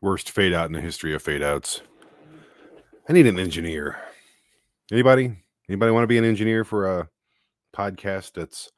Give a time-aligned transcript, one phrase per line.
[0.00, 1.82] Worst fade out in the history of fade outs.
[3.08, 3.98] I need an engineer.
[4.92, 5.36] Anybody?
[5.68, 7.08] Anybody want to be an engineer for a
[7.74, 8.70] podcast that's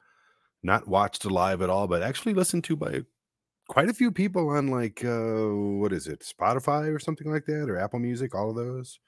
[0.63, 3.01] not watched live at all, but actually listened to by
[3.67, 5.47] quite a few people on like uh
[5.79, 8.99] what is it, Spotify or something like that, or Apple Music, all of those.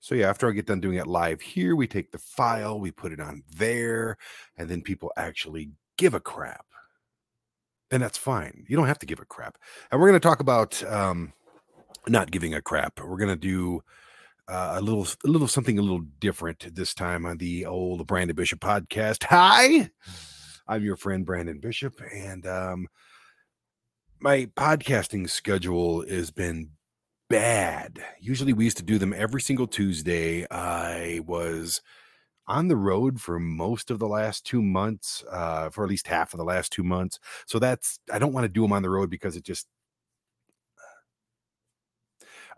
[0.00, 2.90] So yeah, after I get done doing it live here, we take the file, we
[2.90, 4.16] put it on there,
[4.56, 6.66] and then people actually give a crap.
[7.90, 8.64] And that's fine.
[8.68, 9.58] You don't have to give a crap.
[9.90, 11.32] And we're going to talk about um
[12.08, 13.00] not giving a crap.
[13.00, 13.82] We're to do
[14.48, 18.34] uh, a little a little something a little different this time on the old Brandon
[18.34, 19.24] Bishop podcast.
[19.24, 19.90] Hi.
[20.66, 22.88] I'm your friend Brandon Bishop and um
[24.20, 26.70] my podcasting schedule has been
[27.30, 28.02] bad.
[28.20, 30.46] Usually we used to do them every single Tuesday.
[30.50, 31.80] I was
[32.48, 36.32] on the road for most of the last two months, uh, for at least half
[36.32, 37.20] of the last two months.
[37.46, 39.66] So that's I don't want to do them on the road because it just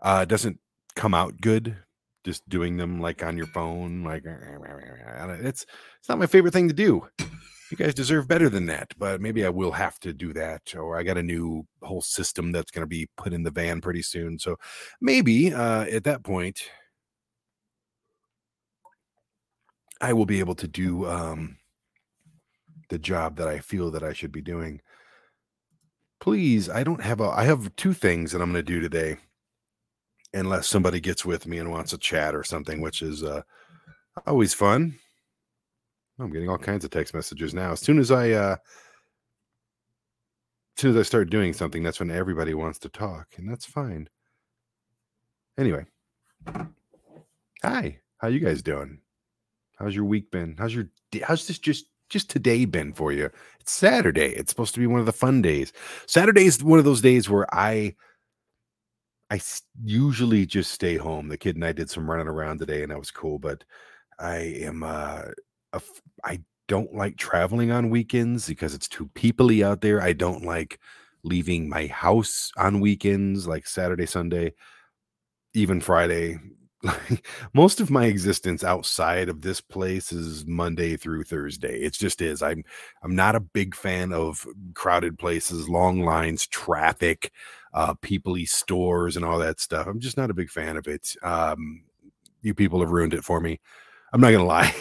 [0.01, 0.59] uh, doesn't
[0.95, 1.77] come out good.
[2.23, 5.65] Just doing them like on your phone, like it's
[5.99, 7.07] it's not my favorite thing to do.
[7.71, 10.97] You guys deserve better than that but maybe i will have to do that or
[10.97, 14.01] i got a new whole system that's going to be put in the van pretty
[14.01, 14.37] soon.
[14.39, 14.57] So
[14.99, 16.63] maybe uh, at that point
[20.01, 21.57] i will be able to do um,
[22.89, 24.81] the job that i feel that i should be doing.
[26.19, 29.17] Please i don't have a i have two things that i'm going to do today
[30.33, 33.41] unless somebody gets with me and wants to chat or something which is uh,
[34.25, 34.95] always fun
[36.21, 37.71] I'm getting all kinds of text messages now.
[37.71, 38.55] As soon as I uh
[40.77, 43.65] as soon as I start doing something, that's when everybody wants to talk, and that's
[43.65, 44.07] fine.
[45.57, 45.85] Anyway.
[47.63, 47.99] Hi.
[48.17, 48.99] How you guys doing?
[49.77, 50.55] How's your week been?
[50.57, 50.89] How's your
[51.23, 53.29] how's this just just today been for you?
[53.59, 54.33] It's Saturday.
[54.33, 55.73] It's supposed to be one of the fun days.
[56.07, 57.95] Saturday is one of those days where I
[59.31, 59.41] I
[59.83, 61.29] usually just stay home.
[61.29, 63.63] The kid and I did some running around today and that was cool, but
[64.19, 65.23] I am uh
[66.23, 70.01] I don't like traveling on weekends because it's too peoply out there.
[70.01, 70.79] I don't like
[71.23, 74.53] leaving my house on weekends like Saturday, Sunday,
[75.53, 76.37] even Friday.
[77.53, 81.79] Most of my existence outside of this place is Monday through Thursday.
[81.81, 82.41] It just is.
[82.41, 82.63] I'm
[83.03, 87.31] I'm not a big fan of crowded places, long lines, traffic,
[87.73, 89.87] uh peoply stores and all that stuff.
[89.87, 91.15] I'm just not a big fan of it.
[91.23, 91.83] Um
[92.41, 93.59] you people have ruined it for me.
[94.13, 94.73] I'm not gonna lie.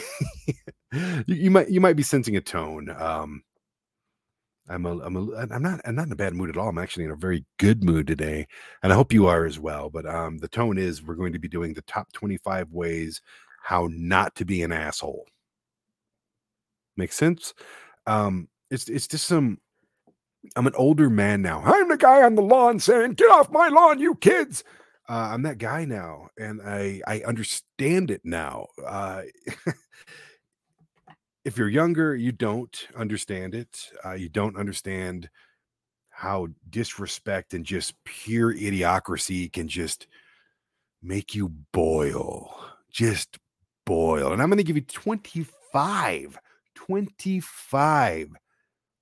[0.92, 2.88] you, you, might you might be sensing a tone.
[2.98, 3.42] Um,
[4.68, 6.68] I'm a, I'm a, I'm not I'm not in a bad mood at all.
[6.68, 8.46] I'm actually in a very good mood today,
[8.82, 9.90] and I hope you are as well.
[9.90, 13.20] But um, the tone is we're going to be doing the top 25 ways
[13.62, 15.26] how not to be an asshole.
[16.96, 17.54] Makes sense.
[18.06, 19.58] Um, it's it's just some.
[20.56, 21.62] I'm an older man now.
[21.64, 24.64] I'm the guy on the lawn saying, "Get off my lawn, you kids."
[25.08, 28.66] Uh, I'm that guy now, and I I understand it now.
[28.84, 29.22] Uh,
[31.44, 33.90] if you're younger, you don't understand it.
[34.04, 35.28] Uh, you don't understand
[36.10, 40.06] how disrespect and just pure idiocracy can just
[41.02, 42.54] make you boil,
[42.90, 43.38] just
[43.86, 44.32] boil.
[44.32, 46.38] And I'm going to give you 25,
[46.74, 48.28] 25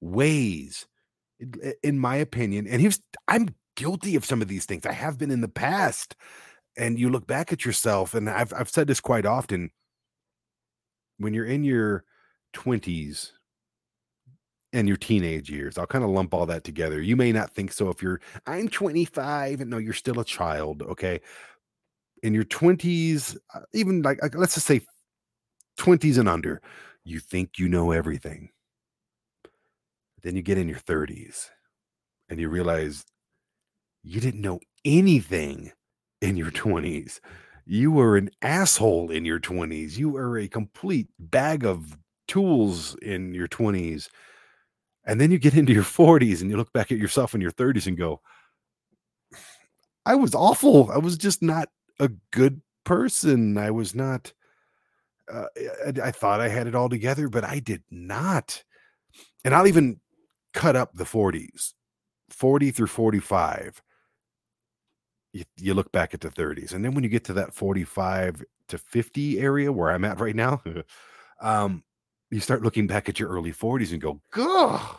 [0.00, 0.86] ways,
[1.82, 2.66] in my opinion.
[2.66, 4.86] And here's, I'm guilty of some of these things.
[4.86, 6.16] I have been in the past.
[6.76, 9.72] And you look back at yourself, and I've, I've said this quite often
[11.16, 12.04] when you're in your
[12.54, 13.32] 20s
[14.72, 15.78] and your teenage years.
[15.78, 17.00] I'll kind of lump all that together.
[17.00, 20.82] You may not think so if you're I'm 25 and no you're still a child,
[20.82, 21.20] okay?
[22.22, 24.80] In your 20s, uh, even like let's just say
[25.78, 26.60] 20s and under,
[27.04, 28.50] you think you know everything.
[30.22, 31.46] Then you get in your 30s
[32.28, 33.04] and you realize
[34.02, 35.72] you didn't know anything
[36.20, 37.20] in your 20s.
[37.66, 39.96] You were an asshole in your 20s.
[39.96, 41.96] You were a complete bag of
[42.28, 44.08] tools in your 20s
[45.08, 47.50] and then you get into your 40s and you look back at yourself in your
[47.50, 48.20] 30s and go
[50.06, 51.68] i was awful i was just not
[51.98, 54.32] a good person i was not
[55.32, 55.46] uh,
[55.86, 58.62] I, I thought i had it all together but i did not
[59.44, 59.98] and i'll even
[60.58, 61.72] cut up the 40s
[62.30, 63.82] 40 through 45
[65.32, 68.44] you, you look back at the 30s and then when you get to that 45
[68.68, 70.62] to 50 area where i'm at right now
[71.40, 71.82] um
[72.30, 74.98] you start looking back at your early 40s and go, "Gah,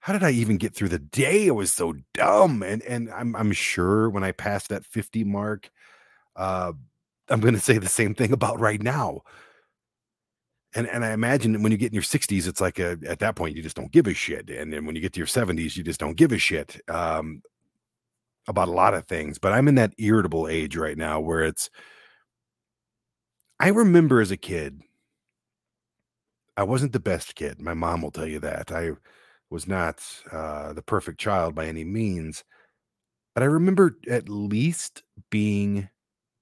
[0.00, 1.48] how did I even get through the day?
[1.48, 5.70] I was so dumb." And and I'm I'm sure when I pass that 50 mark,
[6.36, 6.72] uh,
[7.28, 9.22] I'm going to say the same thing about right now.
[10.74, 13.36] And and I imagine when you get in your 60s, it's like a, at that
[13.36, 15.76] point you just don't give a shit, and then when you get to your 70s,
[15.76, 16.80] you just don't give a shit.
[16.88, 17.42] Um,
[18.46, 21.68] about a lot of things, but I'm in that irritable age right now where it's
[23.60, 24.80] I remember as a kid
[26.58, 27.60] I wasn't the best kid.
[27.60, 28.72] My mom will tell you that.
[28.72, 28.90] I
[29.48, 32.42] was not uh, the perfect child by any means,
[33.32, 35.88] but I remember at least being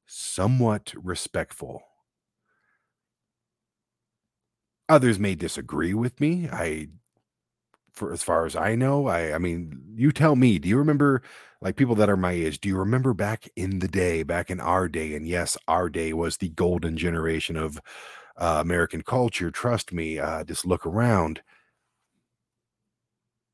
[0.06, 1.82] somewhat respectful.
[4.88, 6.49] Others may disagree with me.
[6.50, 6.88] I
[7.93, 11.23] for as far as I know, I I mean, you tell me, do you remember
[11.62, 14.61] like people that are my age, do you remember back in the day, back in
[14.61, 17.81] our day, and yes, our day was the golden generation of
[18.38, 19.50] uh, American culture.
[19.50, 21.43] Trust me, uh, just look around.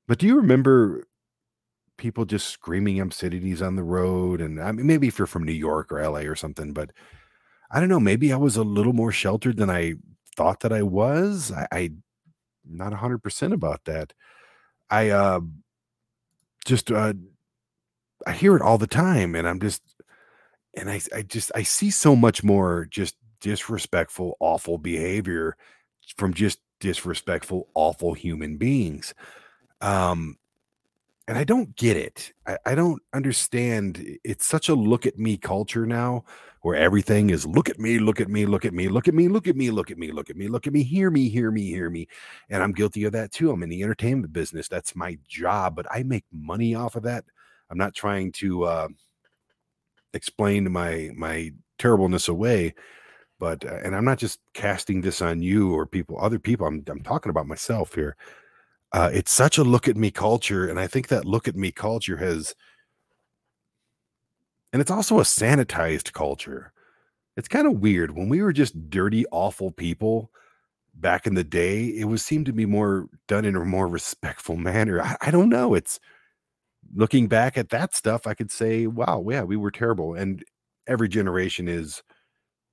[0.09, 1.05] But do you remember
[1.99, 4.41] people just screaming obscenities on the road?
[4.41, 6.93] And I mean, maybe if you're from New York or LA or something, but
[7.71, 8.01] I don't know.
[8.01, 9.95] Maybe I was a little more sheltered than I
[10.37, 11.53] thought that I was.
[11.53, 11.91] I, I
[12.65, 14.13] not 100% about that.
[14.91, 15.41] I uh,
[16.65, 17.15] just uh,
[18.27, 19.83] I hear it all the time, and I'm just
[20.75, 25.57] and I I just I see so much more just disrespectful, awful behavior
[26.17, 29.15] from just disrespectful, awful human beings.
[29.81, 30.37] Um,
[31.29, 32.33] and I don't get it.
[32.47, 34.05] I, I don't understand.
[34.25, 36.25] It's such a look at me culture now
[36.63, 39.29] where everything is look at me, look at me, look at me, look at me,
[39.29, 41.51] look at me, look at me, look at me, look at me, hear me, hear
[41.51, 42.07] me, hear me.
[42.51, 43.51] And I'm guilty of that too.
[43.51, 44.69] I'm in the entertainment business.
[44.69, 47.25] That's my job, but I make money off of that.
[47.71, 48.89] I'm not trying to uh,
[50.15, 52.75] explain my my terribleness away,
[53.39, 56.67] but uh, and I'm not just casting this on you or people, other people.
[56.67, 58.17] I'm I'm talking about myself here.
[58.93, 61.73] Uh, it's such a look at me culture, and I think that look at me
[61.73, 62.55] culture has,
[64.73, 66.73] and it's also a sanitized culture.
[67.37, 70.31] It's kind of weird when we were just dirty, awful people
[70.95, 71.87] back in the day.
[71.87, 75.01] It was seemed to be more done in a more respectful manner.
[75.01, 75.75] I, I don't know.
[75.75, 75.99] It's
[76.95, 80.15] looking back at that stuff, I could say, wow, yeah, we were terrible.
[80.15, 80.45] And
[80.87, 82.03] every generation is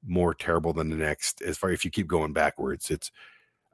[0.06, 2.90] more terrible than the next as far if you keep going backwards.
[2.90, 3.12] It's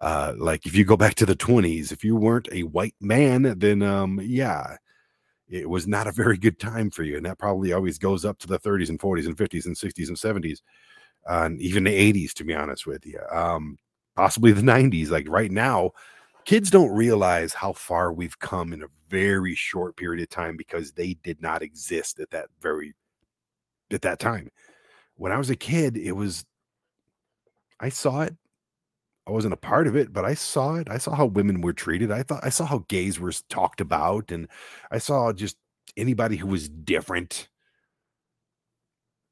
[0.02, 3.58] uh like if you go back to the 20s, if you weren't a white man,
[3.58, 4.78] then um yeah,
[5.48, 7.18] it was not a very good time for you.
[7.18, 10.08] And that probably always goes up to the 30s and 40s and 50s and 60s
[10.08, 10.60] and 70s.
[11.28, 13.20] Uh, and even the 80s, to be honest with you.
[13.32, 13.78] Um,
[14.16, 15.10] possibly the 90s.
[15.10, 15.92] Like right now,
[16.46, 20.92] kids don't realize how far we've come in a very short period of time because
[20.92, 22.94] they did not exist at that very
[23.92, 24.50] at that time.
[25.16, 26.46] When I was a kid, it was
[27.80, 28.36] I saw it.
[29.28, 30.90] I wasn't a part of it, but I saw it.
[30.90, 32.12] I saw how women were treated.
[32.12, 34.48] I thought I saw how gays were talked about and
[34.92, 35.58] I saw just
[35.98, 37.50] anybody who was different.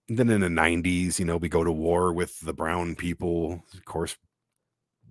[0.10, 3.64] And then in the 90s, you know, we go to war with the brown people.
[3.74, 4.18] Of course,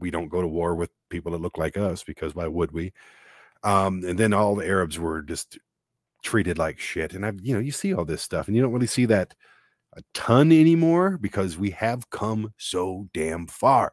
[0.01, 2.93] we don't go to war with people that look like us because why would we?
[3.63, 5.59] Um, and then all the Arabs were just
[6.25, 7.15] treated like shit.
[7.15, 9.35] And I've, you know, you see all this stuff and you don't really see that
[9.95, 13.93] a ton anymore because we have come so damn far.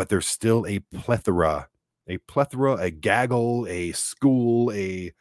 [0.00, 1.68] But there's still a plethora,
[2.08, 5.12] a plethora, a gaggle, a school, a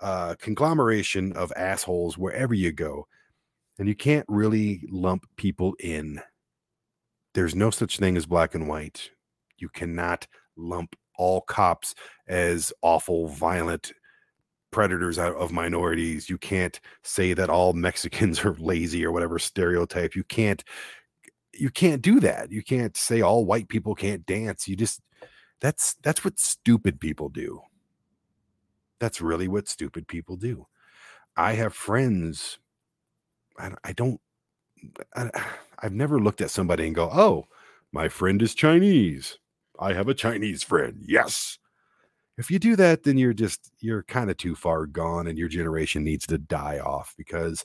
[0.00, 3.08] uh, conglomeration of assholes wherever you go.
[3.80, 6.20] And you can't really lump people in.
[7.34, 9.10] There's no such thing as black and white.
[9.56, 11.96] You cannot lump all cops
[12.28, 13.92] as awful, violent
[14.70, 16.30] predators out of minorities.
[16.30, 20.14] You can't say that all Mexicans are lazy or whatever stereotype.
[20.14, 20.62] You can't
[21.58, 22.52] you can't do that.
[22.52, 24.68] You can't say all white people can't dance.
[24.68, 25.00] You just
[25.60, 27.60] that's that's what stupid people do.
[29.00, 30.66] That's really what stupid people do.
[31.36, 32.58] I have friends
[33.58, 34.20] I, I don't
[35.14, 35.30] I,
[35.80, 37.46] I've never looked at somebody and go, "Oh,
[37.92, 39.38] my friend is Chinese."
[39.78, 41.04] I have a Chinese friend.
[41.06, 41.58] Yes.
[42.36, 45.48] If you do that, then you're just, you're kind of too far gone and your
[45.48, 47.64] generation needs to die off because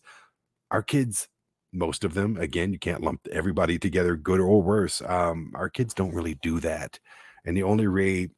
[0.72, 1.28] our kids,
[1.74, 5.02] most of them, again, you can't lump everybody together, good or worse.
[5.02, 7.00] Um, our kids don't really do that.
[7.46, 8.30] And the only way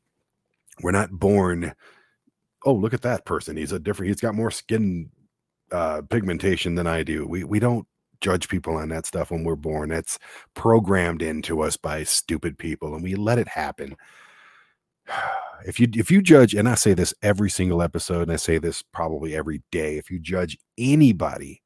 [0.81, 1.73] we're not born,
[2.65, 3.57] oh, look at that person.
[3.57, 5.09] He's a different, he's got more skin
[5.71, 7.27] uh, pigmentation than I do.
[7.27, 7.87] We, we don't
[8.21, 9.91] judge people on that stuff when we're born.
[9.91, 10.17] It's
[10.53, 13.95] programmed into us by stupid people and we let it happen.
[15.65, 18.59] If you if you judge and I say this every single episode and I say
[18.59, 21.63] this probably every day, if you judge anybody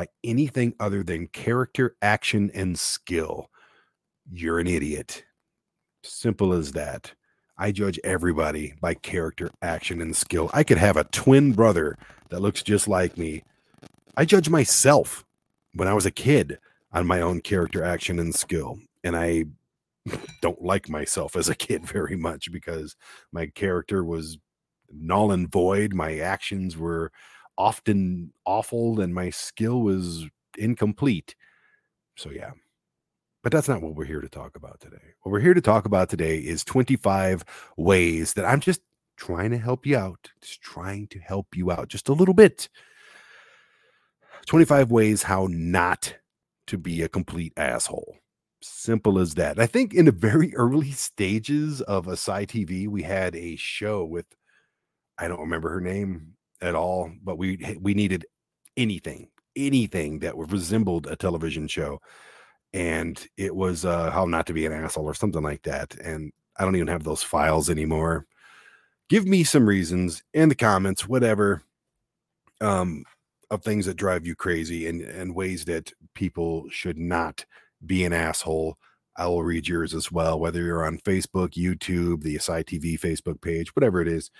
[0.00, 3.50] by anything other than character, action and skill,
[4.32, 5.24] you're an idiot.
[6.02, 7.12] Simple as that.
[7.58, 10.48] I judge everybody by character, action, and skill.
[10.54, 11.98] I could have a twin brother
[12.30, 13.42] that looks just like me.
[14.16, 15.26] I judge myself
[15.74, 16.58] when I was a kid
[16.94, 18.78] on my own character action and skill.
[19.04, 19.44] And I
[20.40, 22.96] don't like myself as a kid very much because
[23.32, 24.38] my character was
[24.90, 25.92] null and void.
[25.92, 27.12] My actions were
[27.60, 30.26] often awful and my skill was
[30.56, 31.34] incomplete.
[32.16, 32.52] So, yeah.
[33.42, 35.14] But that's not what we're here to talk about today.
[35.20, 37.44] What we're here to talk about today is 25
[37.76, 38.80] ways that I'm just
[39.16, 42.70] trying to help you out, just trying to help you out just a little bit.
[44.46, 46.14] 25 ways how not
[46.66, 48.16] to be a complete asshole.
[48.62, 49.58] Simple as that.
[49.58, 54.26] I think in the very early stages of Asai TV, we had a show with
[55.18, 58.26] I don't remember her name at all, but we we needed
[58.76, 62.00] anything, anything that resembled a television show,
[62.72, 65.94] and it was uh, how not to be an asshole or something like that.
[65.96, 68.26] And I don't even have those files anymore.
[69.08, 71.62] Give me some reasons in the comments, whatever,
[72.60, 73.04] um,
[73.50, 77.44] of things that drive you crazy and and ways that people should not
[77.84, 78.78] be an asshole.
[79.16, 83.40] I will read yours as well, whether you're on Facebook, YouTube, the Asai TV Facebook
[83.40, 84.30] page, whatever it is.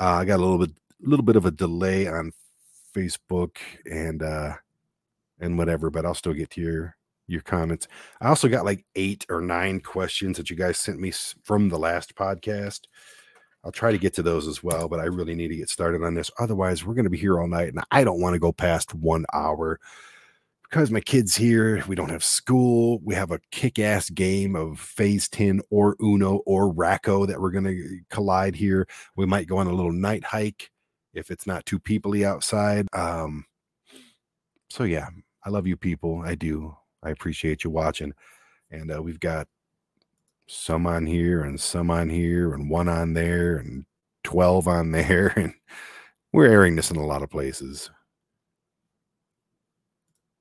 [0.00, 0.70] Uh, I got a little bit,
[1.08, 2.32] little bit of a delay on
[2.94, 3.56] Facebook
[3.90, 4.54] and uh,
[5.40, 6.96] and whatever, but I'll still get to your
[7.26, 7.88] your comments.
[8.20, 11.78] I also got like eight or nine questions that you guys sent me from the
[11.78, 12.80] last podcast.
[13.64, 16.02] I'll try to get to those as well, but I really need to get started
[16.02, 16.30] on this.
[16.38, 18.94] Otherwise, we're going to be here all night, and I don't want to go past
[18.94, 19.80] one hour
[20.68, 21.82] because my kids here.
[21.88, 23.00] We don't have school.
[23.02, 27.64] We have a kick-ass game of Phase Ten or Uno or Rack-O that we're going
[27.64, 28.86] to collide here.
[29.16, 30.70] We might go on a little night hike
[31.14, 32.86] if it's not too peoply outside.
[32.92, 33.46] Um,
[34.70, 35.08] so yeah,
[35.44, 36.22] I love you people.
[36.24, 36.76] I do.
[37.02, 38.12] I appreciate you watching,
[38.70, 39.46] and uh, we've got
[40.46, 43.84] some on here and some on here and one on there and
[44.24, 45.32] 12 on there.
[45.36, 45.54] And
[46.32, 47.90] we're airing this in a lot of places.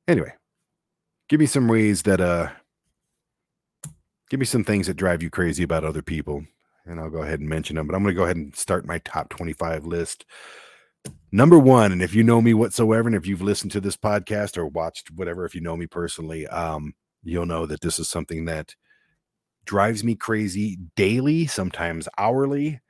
[0.08, 0.34] Anyway,
[1.30, 2.50] give me some ways that, uh,
[4.30, 6.46] give me some things that drive you crazy about other people.
[6.86, 8.86] And I'll go ahead and mention them, but I'm going to go ahead and start
[8.86, 10.26] my top 25 list.
[11.32, 14.58] Number one, and if you know me whatsoever, and if you've listened to this podcast
[14.58, 18.46] or watched whatever, if you know me personally, um, you'll know that this is something
[18.46, 18.76] that
[19.66, 22.82] drives me crazy daily, sometimes hourly,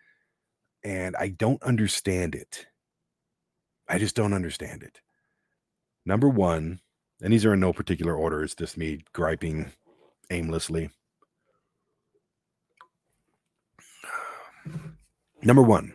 [0.84, 2.66] and I don't understand it.
[3.88, 5.00] I just don't understand it.
[6.06, 6.82] Number one,
[7.22, 9.72] and these are in no particular order, it's just me griping
[10.30, 10.90] aimlessly.
[15.46, 15.94] Number one,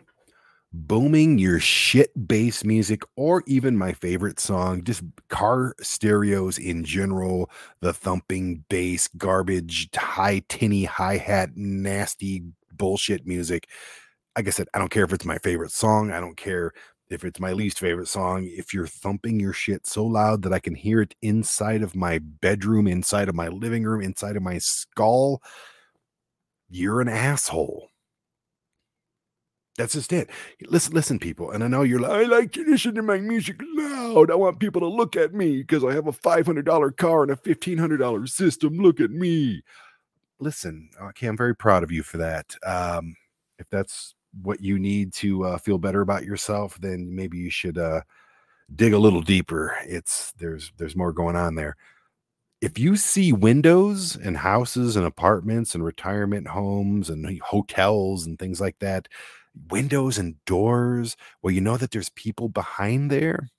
[0.71, 7.49] booming your shit bass music or even my favorite song just car stereos in general
[7.81, 13.67] the thumping bass garbage high tinny hi-hat nasty bullshit music.
[14.37, 16.71] Like i said i don't care if it's my favorite song i don't care
[17.09, 20.59] if it's my least favorite song if you're thumping your shit so loud that i
[20.59, 24.59] can hear it inside of my bedroom inside of my living room inside of my
[24.59, 25.41] skull
[26.69, 27.89] you're an asshole
[29.79, 30.29] that's just it.
[30.67, 31.51] Listen, listen, people.
[31.51, 34.29] And I know you're like, I like to listen to my music loud.
[34.29, 37.37] I want people to look at me because I have a $500 car and a
[37.37, 38.77] $1,500 system.
[38.77, 39.63] Look at me.
[40.37, 42.53] Listen, okay, I'm very proud of you for that.
[42.63, 43.15] Um,
[43.57, 47.77] if that's what you need to uh, feel better about yourself, then maybe you should
[47.77, 48.01] uh,
[48.75, 49.77] dig a little deeper.
[49.85, 51.77] It's there's there's more going on there.
[52.61, 58.59] If you see windows and houses and apartments and retirement homes and hotels and things
[58.59, 59.07] like that
[59.69, 63.49] windows and doors where you know that there's people behind there,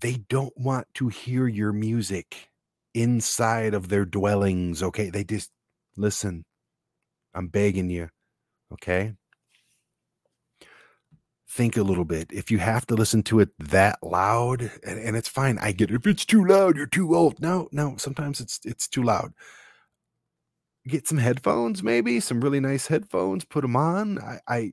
[0.00, 2.50] they don't want to hear your music
[2.94, 4.82] inside of their dwellings.
[4.82, 5.10] Okay.
[5.10, 5.50] They just
[5.96, 6.44] listen.
[7.34, 8.08] I'm begging you.
[8.72, 9.14] Okay.
[11.48, 12.30] Think a little bit.
[12.32, 15.58] If you have to listen to it that loud, and, and it's fine.
[15.58, 15.94] I get it.
[15.94, 17.40] If it's too loud, you're too old.
[17.40, 19.32] No, no, sometimes it's it's too loud
[20.88, 24.18] get some headphones, maybe some really nice headphones, put them on.
[24.18, 24.72] I, I,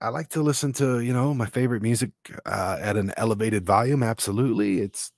[0.00, 2.10] I like to listen to, you know, my favorite music
[2.46, 4.02] uh, at an elevated volume.
[4.02, 4.80] Absolutely.
[4.80, 5.12] It's,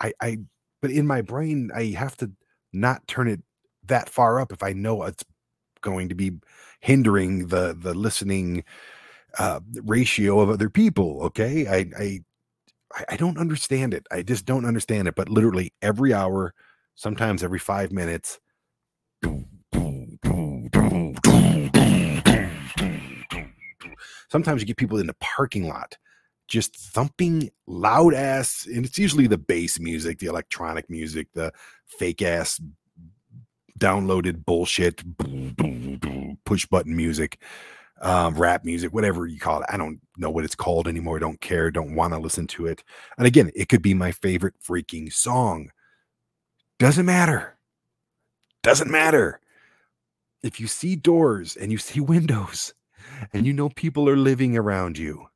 [0.00, 0.38] I, I,
[0.82, 2.30] but in my brain, I have to
[2.72, 3.40] not turn it
[3.86, 5.24] that far up if I know it's
[5.82, 6.32] going to be
[6.80, 8.64] hindering the, the listening
[9.38, 11.22] uh, ratio of other people.
[11.22, 11.66] Okay.
[11.66, 12.20] I, I,
[13.08, 14.06] I don't understand it.
[14.10, 15.14] I just don't understand it.
[15.14, 16.54] But literally every hour,
[16.94, 18.38] sometimes every five minutes,
[24.28, 25.96] Sometimes you get people in the parking lot
[26.48, 31.52] just thumping loud ass, and it's usually the bass music, the electronic music, the
[31.86, 32.60] fake ass
[33.78, 35.02] downloaded bullshit,
[36.44, 37.40] push button music,
[38.00, 39.66] um, rap music, whatever you call it.
[39.70, 41.18] I don't know what it's called anymore.
[41.18, 41.70] Don't care.
[41.70, 42.84] Don't want to listen to it.
[43.18, 45.70] And again, it could be my favorite freaking song.
[46.78, 47.53] Doesn't matter.
[48.64, 49.40] Doesn't matter.
[50.42, 52.72] If you see doors and you see windows
[53.34, 55.26] and you know people are living around you,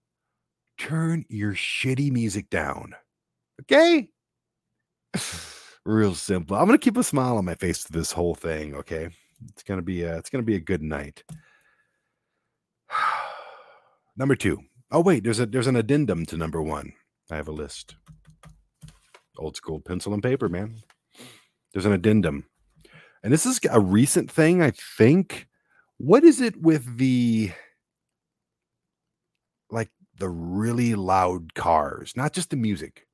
[0.78, 2.94] turn your shitty music down.
[3.60, 4.08] Okay?
[5.84, 6.56] Real simple.
[6.56, 8.74] I'm gonna keep a smile on my face to this whole thing.
[8.74, 9.10] Okay,
[9.50, 11.22] it's gonna be a, it's gonna be a good night.
[14.16, 14.58] number two.
[14.90, 16.94] Oh wait, there's a there's an addendum to number one.
[17.30, 17.94] I have a list.
[19.36, 20.76] Old school pencil and paper, man.
[21.74, 22.46] There's an addendum,
[23.22, 25.48] and this is a recent thing, I think.
[25.98, 27.52] What is it with the
[29.70, 33.08] like the really loud cars, not just the music?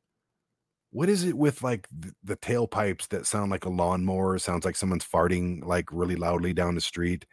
[0.95, 4.39] what is it with like the, the tailpipes that sound like a lawnmower?
[4.39, 7.27] Sounds like someone's farting like really loudly down the street.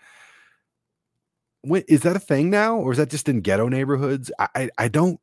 [1.61, 4.31] When, is that a thing now, or is that just in ghetto neighborhoods?
[4.39, 5.19] I I, I don't.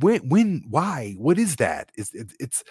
[0.00, 1.14] When when why?
[1.16, 1.92] What is that?
[1.94, 2.64] Is it, it's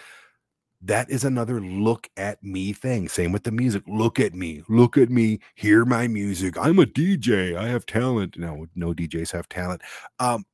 [0.86, 3.08] that is another look at me thing.
[3.08, 3.82] Same with the music.
[3.86, 4.62] Look at me.
[4.68, 5.40] Look at me.
[5.54, 6.56] Hear my music.
[6.56, 7.56] I'm a DJ.
[7.56, 8.38] I have talent.
[8.38, 9.82] No, no DJs have talent.
[10.20, 10.44] Um,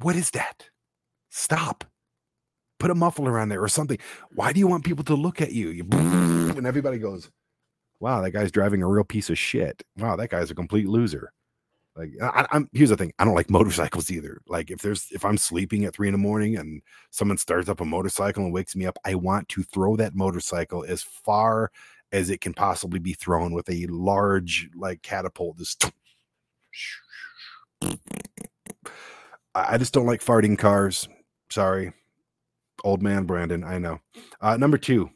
[0.00, 0.68] what is that?
[1.30, 1.84] Stop.
[2.78, 3.98] Put a muffler on there or something.
[4.30, 5.70] Why do you want people to look at you?
[5.70, 7.30] you and everybody goes,
[7.98, 9.82] wow, that guy's driving a real piece of shit.
[9.96, 11.32] Wow, that guy's a complete loser.
[11.98, 14.40] Like I, am here's the thing, I don't like motorcycles either.
[14.46, 16.80] Like if there's if I'm sleeping at three in the morning and
[17.10, 20.84] someone starts up a motorcycle and wakes me up, I want to throw that motorcycle
[20.86, 21.72] as far
[22.12, 25.58] as it can possibly be thrown with a large like catapult.
[25.58, 25.90] Just
[29.54, 31.08] I just don't like farting cars.
[31.50, 31.92] Sorry.
[32.84, 33.98] Old man Brandon, I know.
[34.40, 35.10] Uh, number two.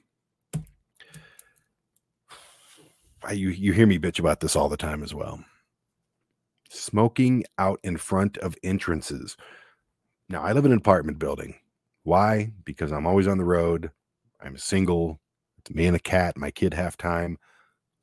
[3.25, 5.45] I, you you hear me bitch about this all the time as well.
[6.75, 9.37] Smoking out in front of entrances.
[10.31, 11.55] Now I live in an apartment building.
[12.05, 12.51] Why?
[12.65, 13.91] Because I'm always on the road.
[14.41, 15.21] I'm single.
[15.59, 16.39] It's me and a cat.
[16.39, 17.37] My kid half time.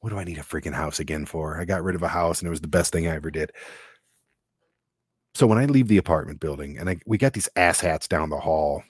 [0.02, 1.60] What do I need a freaking house again for?
[1.60, 3.52] I got rid of a house and it was the best thing I ever did.
[5.34, 8.40] So when I leave the apartment building and I, we got these asshats down the
[8.40, 8.84] hall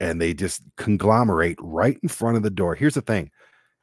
[0.00, 2.74] and they just conglomerate right in front of the door.
[2.74, 3.30] Here's the thing.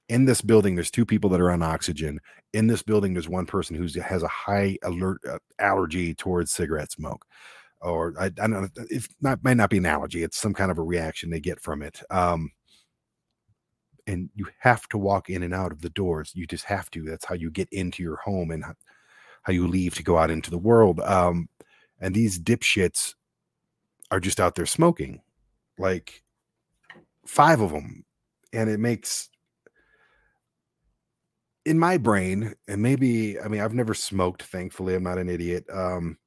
[0.10, 2.20] In this building, there's two people that are on oxygen.
[2.54, 6.91] In this building, there's one person who has a high alert uh, allergy towards cigarette
[6.91, 7.26] smoke,
[7.82, 8.67] or I, I don't know.
[8.89, 10.24] It not might not be an allergy.
[10.24, 12.02] It's some kind of a reaction they get from it.
[12.10, 12.52] Um,
[14.08, 16.32] and you have to walk in and out of the doors.
[16.34, 17.04] You just have to.
[17.04, 18.63] That's how you get into your home and
[19.43, 21.02] how you leave to go out into the world.
[21.02, 21.50] Um,
[22.00, 23.15] and these dipshits
[24.10, 25.22] are just out there smoking
[25.78, 26.24] like
[27.26, 28.06] five of them
[28.54, 29.30] and it makes
[31.67, 35.65] in my brain and maybe i mean i've never smoked thankfully i'm not an idiot
[35.71, 36.17] um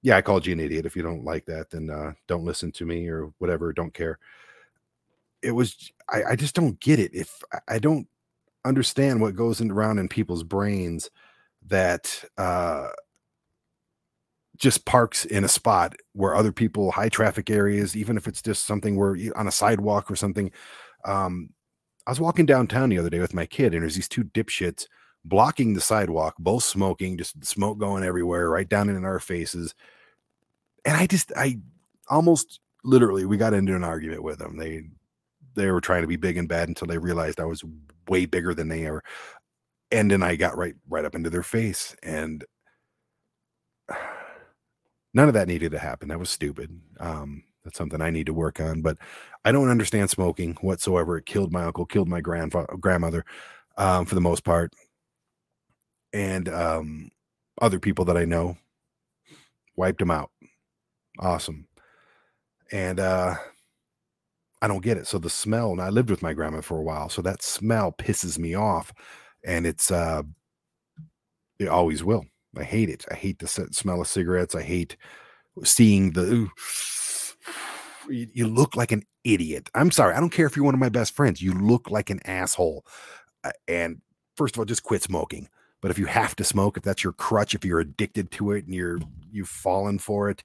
[0.00, 2.72] yeah i called you an idiot if you don't like that then uh don't listen
[2.72, 4.18] to me or whatever don't care.
[5.42, 8.08] It was i, I just don't get it if I, don't
[8.64, 11.10] understand what goes around in people's brains
[11.66, 12.88] that uh
[14.56, 18.64] just parks in a spot where other people high traffic areas even if it's just
[18.64, 20.50] something where on a sidewalk or something
[21.04, 21.50] um
[22.06, 24.86] i was walking downtown the other day with my kid and there's these two dipshits
[25.24, 29.74] blocking the sidewalk both smoking just smoke going everywhere right down in our faces
[30.84, 31.58] and i just i
[32.08, 34.82] almost literally we got into an argument with them they
[35.54, 37.62] they were trying to be big and bad until they realized i was
[38.08, 39.02] way bigger than they are
[39.92, 42.44] and then i got right right up into their face and
[45.14, 46.08] none of that needed to happen.
[46.08, 46.80] That was stupid.
[47.00, 48.82] Um, that's something I need to work on.
[48.82, 48.98] But
[49.44, 51.16] I don't understand smoking whatsoever.
[51.18, 53.24] It killed my uncle, killed my grandfather, grandmother,
[53.76, 54.72] um, for the most part,
[56.12, 57.10] and um,
[57.60, 58.56] other people that I know
[59.76, 60.30] wiped them out.
[61.18, 61.66] Awesome.
[62.70, 63.34] And uh,
[64.60, 65.06] I don't get it.
[65.06, 67.92] So the smell, and I lived with my grandma for a while, so that smell
[67.92, 68.92] pisses me off,
[69.44, 70.22] and it's uh,
[71.58, 72.24] it always will.
[72.56, 73.04] I hate it.
[73.10, 74.54] I hate the smell of cigarettes.
[74.54, 74.96] I hate
[75.64, 76.48] seeing the.
[78.08, 79.70] You, you look like an idiot.
[79.76, 80.16] I'm sorry.
[80.16, 81.40] I don't care if you're one of my best friends.
[81.40, 82.84] You look like an asshole.
[83.44, 84.00] Uh, and
[84.36, 85.48] first of all, just quit smoking.
[85.80, 88.64] But if you have to smoke, if that's your crutch, if you're addicted to it
[88.64, 88.98] and you're
[89.30, 90.42] you've fallen for it,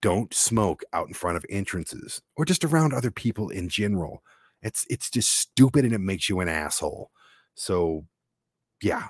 [0.00, 4.22] don't smoke out in front of entrances or just around other people in general.
[4.62, 7.10] It's it's just stupid and it makes you an asshole.
[7.54, 8.06] So
[8.82, 9.08] yeah,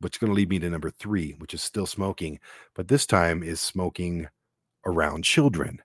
[0.00, 2.38] which is going to lead me to number three, which is still smoking,
[2.74, 4.28] but this time is smoking
[4.86, 5.80] around children.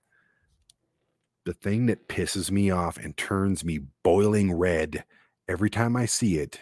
[1.49, 5.03] The thing that pisses me off and turns me boiling red
[5.47, 6.59] every time I see it.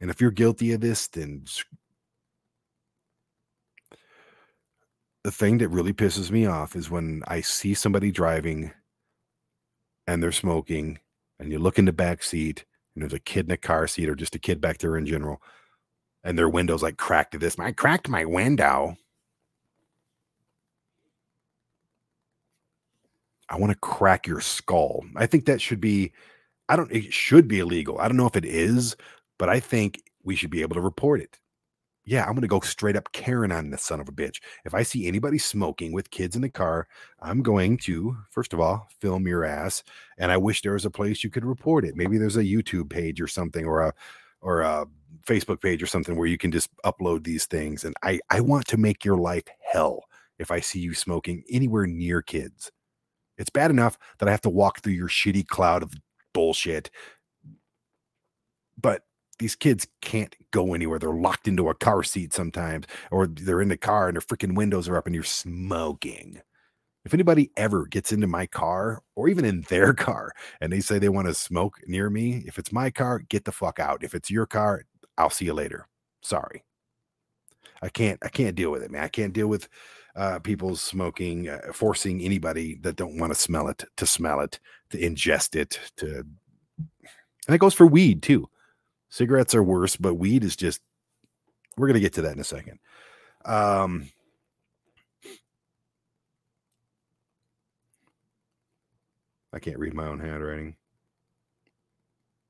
[0.00, 1.44] And if you're guilty of this, then
[5.22, 8.72] the thing that really pisses me off is when I see somebody driving
[10.06, 11.00] and they're smoking,
[11.38, 14.08] and you look in the back seat and there's a kid in a car seat
[14.08, 15.42] or just a kid back there in general
[16.24, 17.58] and their windows like cracked to this.
[17.58, 18.96] I cracked my window.
[23.50, 25.04] I want to crack your skull.
[25.16, 26.12] I think that should be,
[26.68, 27.98] I don't, it should be illegal.
[27.98, 28.96] I don't know if it is,
[29.38, 31.40] but I think we should be able to report it.
[32.04, 34.40] Yeah, I'm going to go straight up Karen on this son of a bitch.
[34.64, 36.88] If I see anybody smoking with kids in the car,
[37.20, 39.82] I'm going to, first of all, film your ass.
[40.16, 41.96] And I wish there was a place you could report it.
[41.96, 43.94] Maybe there's a YouTube page or something or a,
[44.40, 44.86] or a
[45.26, 47.84] Facebook page or something where you can just upload these things.
[47.84, 50.04] And I, I want to make your life hell
[50.38, 52.72] if I see you smoking anywhere near kids.
[53.40, 55.94] It's bad enough that I have to walk through your shitty cloud of
[56.34, 56.90] bullshit.
[58.80, 59.02] But
[59.38, 60.98] these kids can't go anywhere.
[60.98, 64.54] They're locked into a car seat sometimes, or they're in the car and their freaking
[64.54, 66.42] windows are up and you're smoking.
[67.06, 70.98] If anybody ever gets into my car or even in their car and they say
[70.98, 74.04] they want to smoke near me, if it's my car, get the fuck out.
[74.04, 74.84] If it's your car,
[75.16, 75.88] I'll see you later.
[76.22, 76.62] Sorry.
[77.80, 79.04] I can't I can't deal with it, man.
[79.04, 79.66] I can't deal with
[80.16, 84.58] uh, people smoking, uh, forcing anybody that don't want to smell it to smell it,
[84.90, 86.24] to ingest it, to
[87.46, 88.48] and it goes for weed too.
[89.08, 90.80] Cigarettes are worse, but weed is just
[91.76, 92.78] we're gonna get to that in a second.
[93.44, 94.08] Um
[99.52, 100.76] I can't read my own handwriting.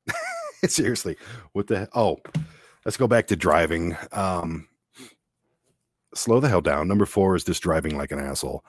[0.66, 1.16] Seriously,
[1.52, 2.18] what the oh,
[2.84, 3.96] let's go back to driving.
[4.12, 4.68] Um
[6.14, 6.88] slow the hell down.
[6.88, 8.64] Number four is just driving like an asshole.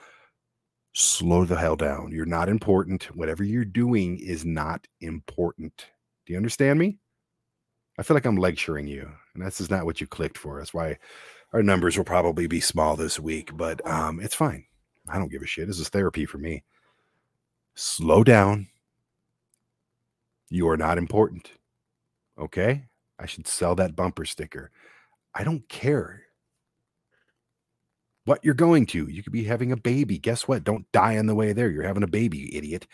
[0.92, 2.10] Slow the hell down.
[2.12, 3.04] You're not important.
[3.16, 5.86] Whatever you're doing is not important.
[6.26, 6.98] Do you understand me?
[7.98, 10.58] I feel like I'm lecturing you, and this is not what you clicked for.
[10.58, 10.98] That's why
[11.52, 14.64] our numbers will probably be small this week, but um, it's fine.
[15.08, 15.66] I don't give a shit.
[15.66, 16.64] This is therapy for me.
[17.74, 18.68] Slow down.
[20.48, 21.52] You are not important.
[22.38, 22.84] Okay?
[23.18, 24.70] I should sell that bumper sticker.
[25.34, 26.21] I don't care
[28.24, 29.08] what you're going to.
[29.08, 30.18] You could be having a baby.
[30.18, 30.64] Guess what?
[30.64, 31.70] Don't die on the way there.
[31.70, 32.86] You're having a baby, you idiot.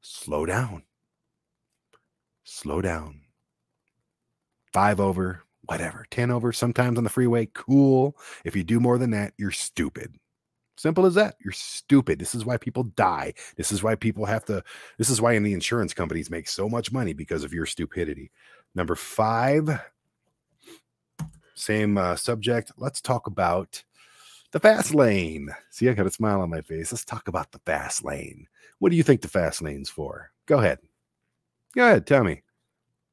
[0.00, 0.82] Slow down.
[2.44, 3.20] Slow down.
[4.72, 6.06] Five over, whatever.
[6.10, 7.46] 10 over, sometimes on the freeway.
[7.46, 8.16] Cool.
[8.44, 10.14] If you do more than that, you're stupid.
[10.76, 11.34] Simple as that.
[11.44, 12.18] You're stupid.
[12.18, 13.34] This is why people die.
[13.56, 14.64] This is why people have to,
[14.96, 18.30] this is why in the insurance companies make so much money because of your stupidity.
[18.74, 19.68] Number five,
[21.54, 22.72] same uh, subject.
[22.78, 23.84] Let's talk about
[24.52, 25.50] the fast lane.
[25.70, 26.92] See, I got a smile on my face.
[26.92, 28.46] Let's talk about the fast lane.
[28.78, 30.30] What do you think the fast lane's for?
[30.46, 30.78] Go ahead.
[31.74, 32.06] Go ahead.
[32.06, 32.42] Tell me.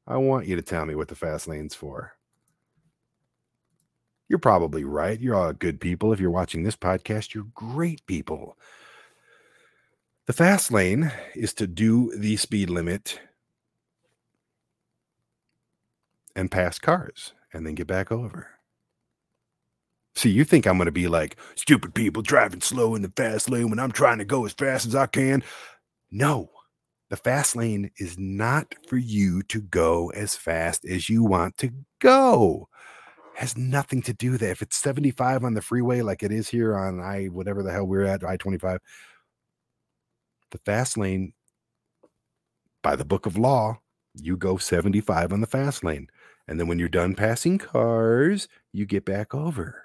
[0.07, 2.13] I want you to tell me what the fast lane's for.
[4.29, 5.19] You're probably right.
[5.19, 6.11] You're all good people.
[6.11, 8.57] If you're watching this podcast, you're great people.
[10.25, 13.19] The fast lane is to do the speed limit
[16.35, 18.56] and pass cars and then get back over.
[20.17, 23.51] See, you think I'm going to be like stupid people driving slow in the fast
[23.51, 25.43] lane when I'm trying to go as fast as I can?
[26.09, 26.49] No,
[27.11, 31.69] the fast lane is not for you to go as fast as you want to
[31.99, 32.67] go.
[33.35, 34.49] Has nothing to do with that.
[34.49, 37.85] If it's 75 on the freeway, like it is here on I, whatever the hell
[37.85, 38.79] we're at, I 25,
[40.49, 41.33] the fast lane,
[42.81, 43.77] by the book of law,
[44.15, 46.07] you go 75 on the fast lane.
[46.47, 49.83] And then when you're done passing cars, you get back over.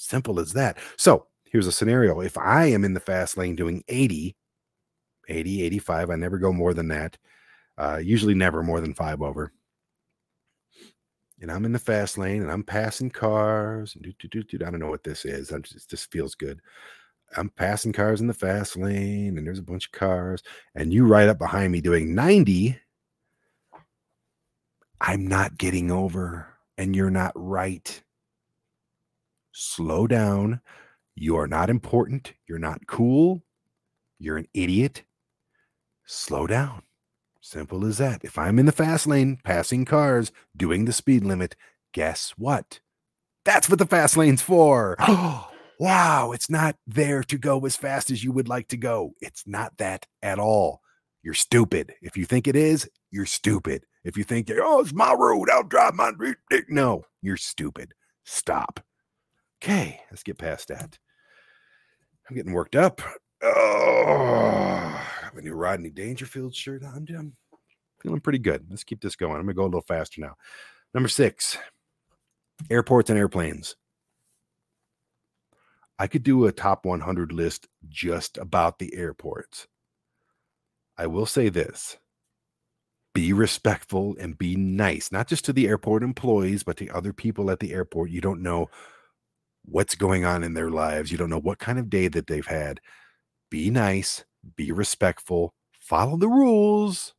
[0.00, 0.78] Simple as that.
[0.96, 2.20] So here's a scenario.
[2.20, 4.36] If I am in the fast lane doing 80,
[5.28, 7.18] 80, 85, I never go more than that.
[7.76, 9.52] Uh, usually never more than five over.
[11.40, 13.96] And I'm in the fast lane and I'm passing cars.
[13.96, 15.50] And I don't know what this is.
[15.50, 16.60] I'm just, this feels good.
[17.36, 20.44] I'm passing cars in the fast lane and there's a bunch of cars.
[20.76, 22.78] And you right up behind me doing 90.
[25.00, 28.00] I'm not getting over and you're not right
[29.58, 30.60] slow down.
[31.14, 32.32] You are not important.
[32.46, 33.42] You're not cool.
[34.18, 35.02] You're an idiot.
[36.06, 36.82] Slow down.
[37.40, 38.24] Simple as that.
[38.24, 41.56] If I'm in the fast lane, passing cars, doing the speed limit,
[41.92, 42.80] guess what?
[43.44, 44.96] That's what the fast lane's for.
[45.80, 49.14] wow, it's not there to go as fast as you would like to go.
[49.20, 50.82] It's not that at all.
[51.22, 51.94] You're stupid.
[52.00, 53.84] If you think it is, you're stupid.
[54.04, 56.12] If you think, oh, it's my road, I'll drive my.
[56.68, 57.94] No, you're stupid.
[58.24, 58.80] Stop.
[59.62, 60.98] Okay, let's get past that.
[62.28, 63.00] I'm getting worked up.
[63.42, 65.00] Oh,
[65.34, 67.06] my new Rodney Dangerfield shirt on.
[67.16, 67.32] I'm
[68.00, 68.66] feeling pretty good.
[68.70, 69.36] Let's keep this going.
[69.36, 70.36] I'm going to go a little faster now.
[70.94, 71.58] Number six
[72.70, 73.76] airports and airplanes.
[75.98, 79.66] I could do a top 100 list just about the airports.
[80.96, 81.96] I will say this
[83.14, 87.50] be respectful and be nice, not just to the airport employees, but to other people
[87.50, 88.10] at the airport.
[88.10, 88.68] You don't know
[89.70, 91.10] what's going on in their lives.
[91.10, 92.80] You don't know what kind of day that they've had.
[93.50, 94.24] Be nice,
[94.56, 97.14] be respectful, follow the rules.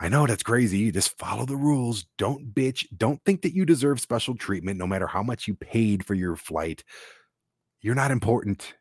[0.00, 0.90] I know that's crazy.
[0.90, 2.06] Just follow the rules.
[2.18, 2.86] Don't bitch.
[2.96, 6.34] Don't think that you deserve special treatment no matter how much you paid for your
[6.34, 6.82] flight.
[7.82, 8.74] You're not important.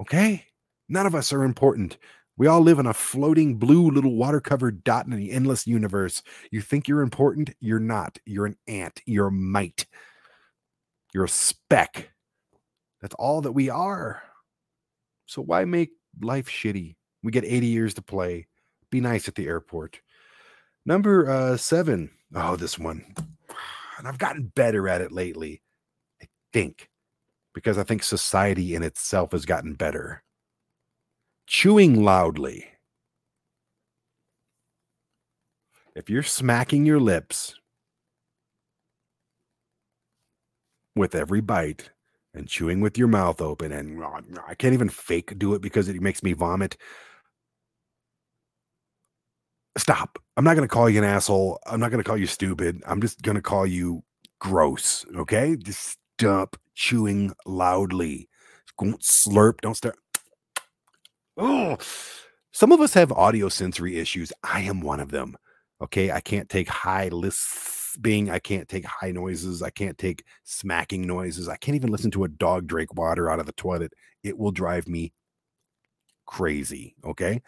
[0.00, 0.46] Okay?
[0.88, 1.98] None of us are important.
[2.36, 6.22] We all live in a floating blue little water covered dot in the endless universe.
[6.50, 7.50] You think you're important?
[7.60, 8.18] You're not.
[8.24, 9.02] You're an ant.
[9.04, 9.86] You're a mite.
[11.14, 12.10] You're a speck.
[13.00, 14.22] That's all that we are.
[15.26, 16.96] So why make life shitty?
[17.22, 18.48] We get 80 years to play.
[18.90, 20.00] Be nice at the airport.
[20.84, 22.10] Number uh, seven.
[22.34, 23.14] Oh, this one.
[23.96, 25.62] And I've gotten better at it lately.
[26.20, 26.90] I think.
[27.54, 30.24] Because I think society in itself has gotten better
[31.46, 32.66] chewing loudly.
[35.94, 37.54] If you're smacking your lips
[40.96, 41.90] with every bite
[42.34, 44.02] and chewing with your mouth open, and
[44.46, 46.76] I can't even fake do it because it makes me vomit.
[49.76, 50.18] Stop.
[50.36, 51.58] I'm not going to call you an asshole.
[51.66, 52.80] I'm not going to call you stupid.
[52.86, 54.04] I'm just going to call you
[54.40, 55.04] gross.
[55.16, 55.56] Okay.
[55.56, 58.28] Just stop chewing loudly.
[58.78, 59.60] Don't slurp.
[59.62, 59.96] Don't start.
[61.36, 61.76] Oh,
[62.52, 64.32] some of us have audio sensory issues.
[64.44, 65.36] I am one of them.
[65.82, 66.12] Okay.
[66.12, 67.08] I can't take high
[67.94, 68.30] lisping.
[68.30, 69.62] I can't take high noises.
[69.62, 71.48] I can't take smacking noises.
[71.48, 73.92] I can't even listen to a dog drink water out of the toilet.
[74.22, 75.12] It will drive me
[76.26, 76.94] crazy.
[77.04, 77.42] Okay.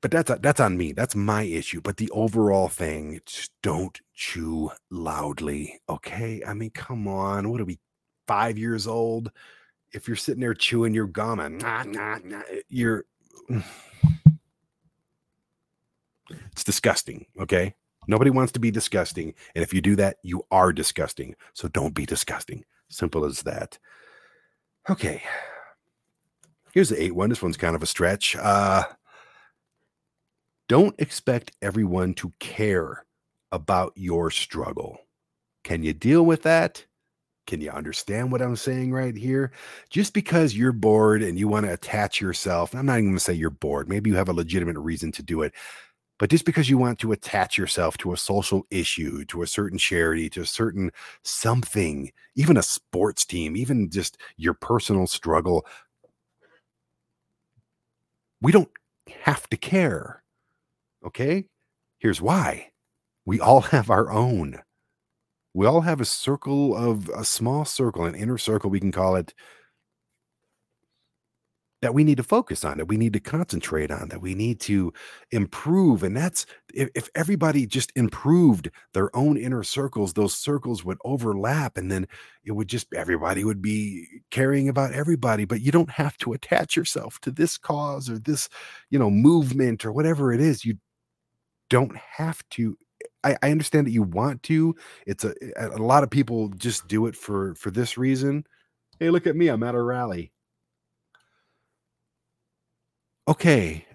[0.00, 0.92] But that's that's on me.
[0.92, 1.80] That's my issue.
[1.80, 5.80] But the overall thing, just don't chew loudly.
[5.88, 6.42] Okay.
[6.44, 7.50] I mean, come on.
[7.50, 7.78] What are we?
[8.26, 9.30] Five years old?
[9.92, 13.04] if you're sitting there chewing your gum and nah, nah, nah, you're
[16.52, 17.74] it's disgusting okay
[18.06, 21.94] nobody wants to be disgusting and if you do that you are disgusting so don't
[21.94, 23.78] be disgusting simple as that
[24.88, 25.22] okay
[26.72, 28.84] here's the eight one this one's kind of a stretch uh
[30.68, 33.04] don't expect everyone to care
[33.50, 34.98] about your struggle
[35.64, 36.84] can you deal with that
[37.46, 39.50] can you understand what I'm saying right here?
[39.90, 43.20] Just because you're bored and you want to attach yourself, I'm not even going to
[43.20, 43.88] say you're bored.
[43.88, 45.52] Maybe you have a legitimate reason to do it.
[46.18, 49.78] But just because you want to attach yourself to a social issue, to a certain
[49.78, 55.66] charity, to a certain something, even a sports team, even just your personal struggle,
[58.40, 58.70] we don't
[59.22, 60.22] have to care.
[61.04, 61.46] Okay?
[61.98, 62.70] Here's why
[63.24, 64.60] we all have our own
[65.54, 69.16] we all have a circle of a small circle, an inner circle, we can call
[69.16, 69.34] it,
[71.82, 74.60] that we need to focus on, that we need to concentrate on, that we need
[74.60, 74.92] to
[75.32, 76.04] improve.
[76.04, 81.76] And that's if, if everybody just improved their own inner circles, those circles would overlap
[81.76, 82.06] and then
[82.44, 85.44] it would just, everybody would be caring about everybody.
[85.44, 88.48] But you don't have to attach yourself to this cause or this,
[88.90, 90.64] you know, movement or whatever it is.
[90.64, 90.78] You
[91.68, 92.78] don't have to
[93.24, 94.74] I, I understand that you want to.
[95.06, 98.44] It's a a lot of people just do it for for this reason.
[98.98, 99.48] Hey, look at me!
[99.48, 100.31] I'm at a rally.
[103.28, 103.86] Okay,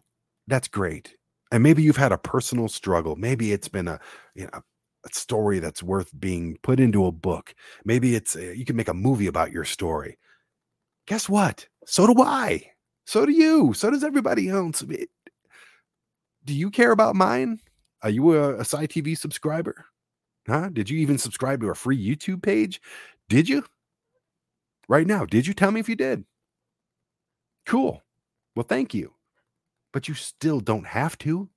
[0.48, 1.16] that's great.
[1.52, 3.16] And maybe you've had a personal struggle.
[3.16, 4.00] Maybe it's been a
[4.36, 4.62] you know
[5.06, 7.54] a story that's worth being put into a book.
[7.86, 10.18] Maybe it's a, you can make a movie about your story.
[11.08, 11.68] Guess what?
[11.86, 12.72] So do I.
[13.06, 13.74] So do you.
[13.74, 14.84] So does everybody else.
[14.92, 15.06] Eh,
[16.46, 17.60] do you care about mine?
[18.04, 19.86] Are you a, a TV subscriber?
[20.48, 20.70] Huh?
[20.72, 22.82] Did you even subscribe to a free YouTube page?
[23.30, 23.64] Did you?
[24.90, 26.26] Right now, did you tell me if you did?
[27.68, 28.04] Cool.
[28.56, 29.14] Well, thank you.
[29.98, 31.50] But you still don't have to.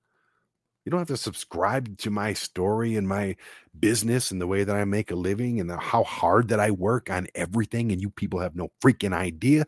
[0.86, 3.36] You don't have to subscribe to my story and my
[3.78, 6.70] business and the way that I make a living and the, how hard that I
[6.70, 7.92] work on everything.
[7.92, 9.66] And you people have no freaking idea.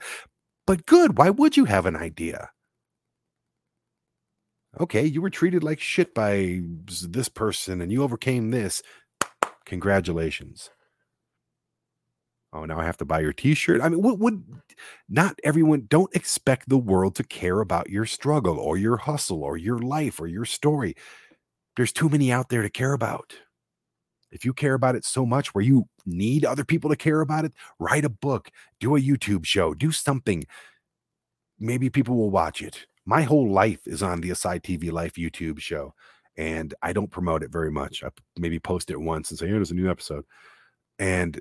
[0.66, 1.18] But good.
[1.18, 2.48] Why would you have an idea?
[4.80, 6.62] okay, you were treated like shit by
[7.02, 8.82] this person and you overcame this.
[9.66, 10.70] Congratulations.
[12.52, 13.80] Oh, now I have to buy your t-shirt.
[13.80, 14.44] I mean, what would
[15.08, 19.56] not everyone don't expect the world to care about your struggle or your hustle or
[19.56, 20.94] your life or your story.
[21.76, 23.34] There's too many out there to care about.
[24.30, 27.44] If you care about it so much where you need other people to care about
[27.44, 30.44] it, write a book, do a YouTube show, do something.
[31.58, 35.58] Maybe people will watch it my whole life is on the Aside TV Life YouTube
[35.60, 35.92] show,
[36.36, 38.04] and I don't promote it very much.
[38.04, 40.24] I maybe post it once and say, "Here's a new episode,"
[40.98, 41.40] and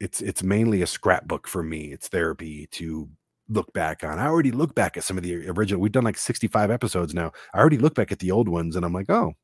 [0.00, 1.92] it's it's mainly a scrapbook for me.
[1.92, 3.08] It's therapy to
[3.48, 4.18] look back on.
[4.18, 5.80] I already look back at some of the original.
[5.80, 7.32] We've done like 65 episodes now.
[7.54, 9.34] I already look back at the old ones, and I'm like, "Oh,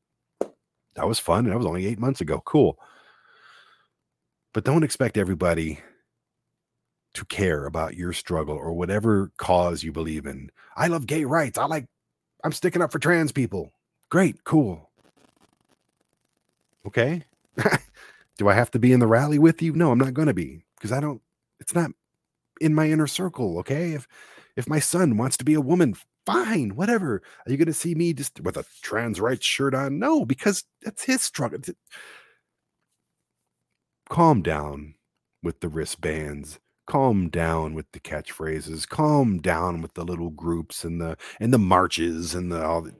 [0.95, 2.41] that was fun." That was only eight months ago.
[2.45, 2.77] Cool.
[4.53, 5.79] But don't expect everybody
[7.15, 10.51] to care about your struggle or whatever cause you believe in.
[10.77, 11.57] I love gay rights.
[11.57, 11.87] I like,
[12.43, 13.71] I'm sticking up for trans people.
[14.09, 14.89] Great, cool.
[16.85, 17.23] Okay.
[18.37, 19.73] Do I have to be in the rally with you?
[19.73, 21.21] No, I'm not going to be because I don't,
[21.59, 21.91] it's not
[22.59, 23.59] in my inner circle.
[23.59, 23.93] Okay.
[23.93, 24.07] If,
[24.55, 25.95] if my son wants to be a woman,
[26.25, 27.21] fine, whatever.
[27.45, 29.99] Are you going to see me just with a trans rights shirt on?
[29.99, 31.59] No, because that's his struggle.
[34.09, 34.95] Calm down
[35.43, 41.01] with the wristbands calm down with the catchphrases calm down with the little groups and
[41.01, 42.93] the and the marches and the all the,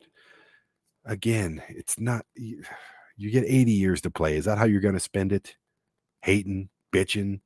[1.06, 2.26] again it's not
[3.18, 5.56] you, get 80 years to play is that how you're going to spend it
[6.22, 7.42] hating bitching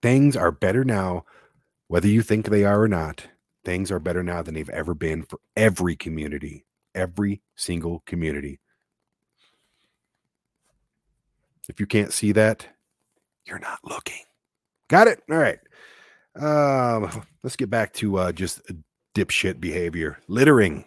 [0.00, 1.24] things are better now
[1.88, 3.26] whether you think they are or not
[3.64, 8.58] things are better now than they've ever been for every community every single community
[11.68, 12.66] if you can't see that
[13.46, 14.24] you're not looking
[14.92, 15.22] Got it?
[15.30, 15.58] All right.
[16.38, 18.60] Um, let's get back to uh, just
[19.14, 20.18] dipshit behavior.
[20.28, 20.84] Littering.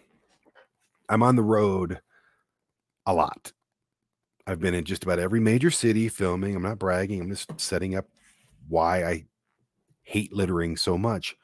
[1.10, 2.00] I'm on the road
[3.08, 3.52] a lot.
[4.48, 6.56] I've been in just about every major city filming.
[6.56, 7.22] I'm not bragging.
[7.22, 8.06] I'm just setting up
[8.68, 9.26] why I
[10.04, 11.36] hate littering so much.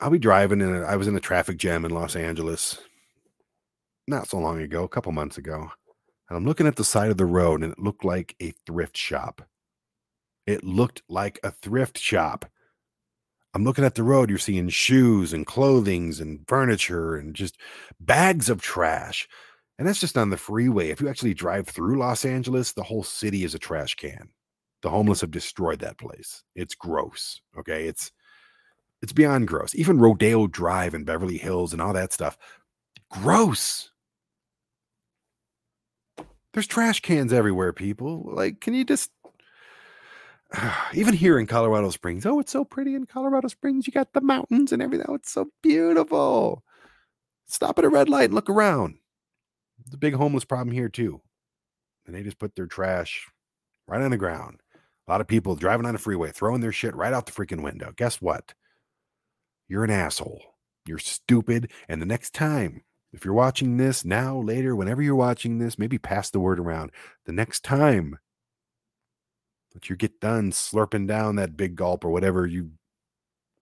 [0.00, 2.78] I'll be driving and I was in a traffic jam in Los Angeles
[4.06, 5.70] not so long ago, a couple months ago.
[6.28, 8.96] And I'm looking at the side of the road and it looked like a thrift
[8.96, 9.42] shop.
[10.46, 12.44] It looked like a thrift shop.
[13.54, 17.56] I'm looking at the road, you're seeing shoes and clothings and furniture and just
[17.98, 19.28] bags of trash.
[19.80, 20.90] And that's just on the freeway.
[20.90, 24.28] If you actually drive through Los Angeles, the whole city is a trash can.
[24.82, 26.44] The homeless have destroyed that place.
[26.54, 27.40] It's gross.
[27.58, 27.86] Okay.
[27.86, 28.12] It's
[29.00, 29.74] it's beyond gross.
[29.74, 32.36] Even Rodeo Drive and Beverly Hills and all that stuff.
[33.10, 33.90] Gross.
[36.52, 38.30] There's trash cans everywhere, people.
[38.34, 39.10] Like, can you just
[40.92, 42.26] even here in Colorado Springs.
[42.26, 43.86] Oh, it's so pretty in Colorado Springs.
[43.86, 45.06] You got the mountains and everything.
[45.08, 46.64] Oh, it's so beautiful.
[47.46, 48.99] Stop at a red light and look around.
[49.92, 51.20] A big homeless problem here too.
[52.06, 53.26] And they just put their trash
[53.86, 54.60] right on the ground.
[55.06, 57.62] A lot of people driving on the freeway, throwing their shit right out the freaking
[57.62, 57.92] window.
[57.96, 58.54] Guess what?
[59.68, 60.42] You're an asshole.
[60.86, 61.70] You're stupid.
[61.88, 65.98] And the next time, if you're watching this now, later, whenever you're watching this, maybe
[65.98, 66.92] pass the word around.
[67.26, 68.18] The next time
[69.74, 72.72] let you get done slurping down that big gulp or whatever you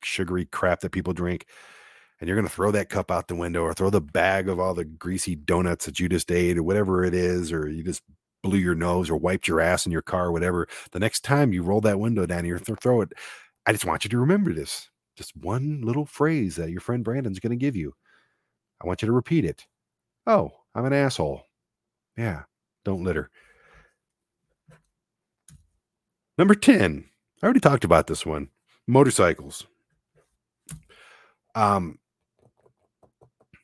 [0.03, 1.47] sugary crap that people drink
[2.21, 4.59] and you're going to throw that cup out the window or throw the bag of
[4.59, 8.03] all the greasy donuts that you just ate or whatever it is or you just
[8.43, 11.53] blew your nose or wiped your ass in your car or whatever the next time
[11.53, 13.13] you roll that window down here th- throw it
[13.67, 17.41] i just want you to remember this just one little phrase that your friend brandon's
[17.41, 17.93] going to give you
[18.81, 19.67] i want you to repeat it
[20.29, 21.43] oh i'm an asshole
[22.17, 22.43] yeah
[22.85, 23.29] don't litter
[26.39, 27.05] Number 10.
[27.43, 28.49] I already talked about this one.
[28.87, 29.67] Motorcycles.
[31.55, 31.99] Um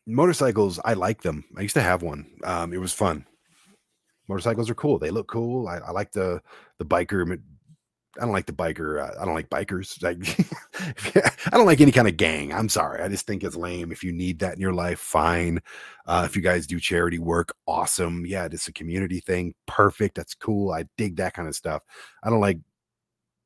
[0.06, 1.44] motorcycles, I like them.
[1.56, 2.26] I used to have one.
[2.44, 3.26] Um, it was fun.
[4.28, 4.98] Motorcycles are cool.
[4.98, 5.68] They look cool.
[5.68, 6.40] I, I like the
[6.78, 7.38] the biker.
[8.16, 9.02] I don't like the biker.
[9.02, 10.00] Uh, I don't like bikers.
[10.02, 12.52] Like, I don't like any kind of gang.
[12.52, 13.02] I'm sorry.
[13.02, 13.92] I just think it's lame.
[13.92, 15.60] If you need that in your life, fine.
[16.06, 18.26] Uh, if you guys do charity work, awesome.
[18.26, 19.54] Yeah, it's a community thing.
[19.66, 20.16] Perfect.
[20.16, 20.72] That's cool.
[20.72, 21.82] I dig that kind of stuff.
[22.22, 22.58] I don't like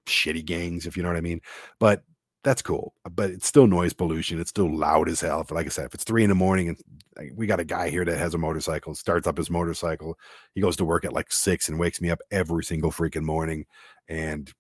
[0.06, 1.40] shitty gangs, if you know what I mean.
[1.78, 2.02] But
[2.44, 2.94] that's cool.
[3.10, 4.40] But it's still noise pollution.
[4.40, 5.44] It's still loud as hell.
[5.50, 8.04] Like I said, if it's three in the morning and we got a guy here
[8.04, 10.18] that has a motorcycle, starts up his motorcycle,
[10.54, 13.66] he goes to work at like six and wakes me up every single freaking morning.
[14.08, 14.52] And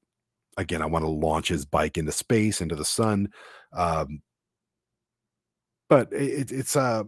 [0.56, 3.28] again, I want to launch his bike into space, into the sun.
[3.72, 4.22] Um,
[5.88, 7.04] but it, it's uh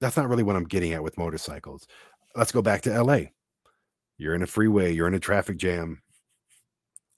[0.00, 1.86] that's not really what I'm getting at with motorcycles.
[2.34, 3.20] Let's go back to LA.
[4.18, 6.02] You're in a freeway, you're in a traffic jam,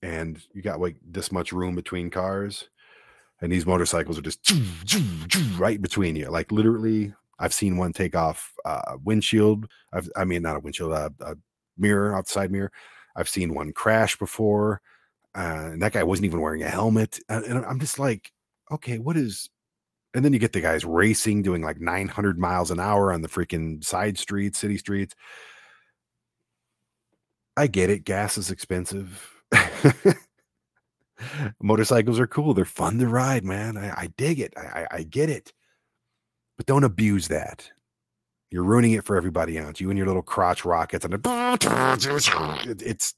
[0.02, 2.68] and you got like this much room between cars,
[3.40, 4.52] and these motorcycles are just
[5.58, 6.28] right between you.
[6.30, 9.68] Like literally, I've seen one take off uh, windshield.
[9.92, 11.36] I've, I mean, not a windshield, a
[11.76, 12.72] mirror, outside mirror.
[13.16, 14.80] I've seen one crash before,
[15.36, 17.18] uh, and that guy wasn't even wearing a helmet.
[17.28, 18.32] And, and I'm just like,
[18.70, 19.50] okay, what is?
[20.14, 23.28] And then you get the guys racing, doing like 900 miles an hour on the
[23.28, 25.14] freaking side streets, city streets.
[27.56, 28.04] I get it.
[28.04, 29.37] Gas is expensive
[31.62, 32.54] Motorcycles are cool.
[32.54, 33.76] They're fun to ride, man.
[33.76, 34.54] I, I dig it.
[34.56, 35.52] I, I, I get it.
[36.56, 37.70] But don't abuse that.
[38.50, 39.80] You're ruining it for everybody else.
[39.80, 41.14] You and your little crotch rockets and
[42.82, 43.14] it's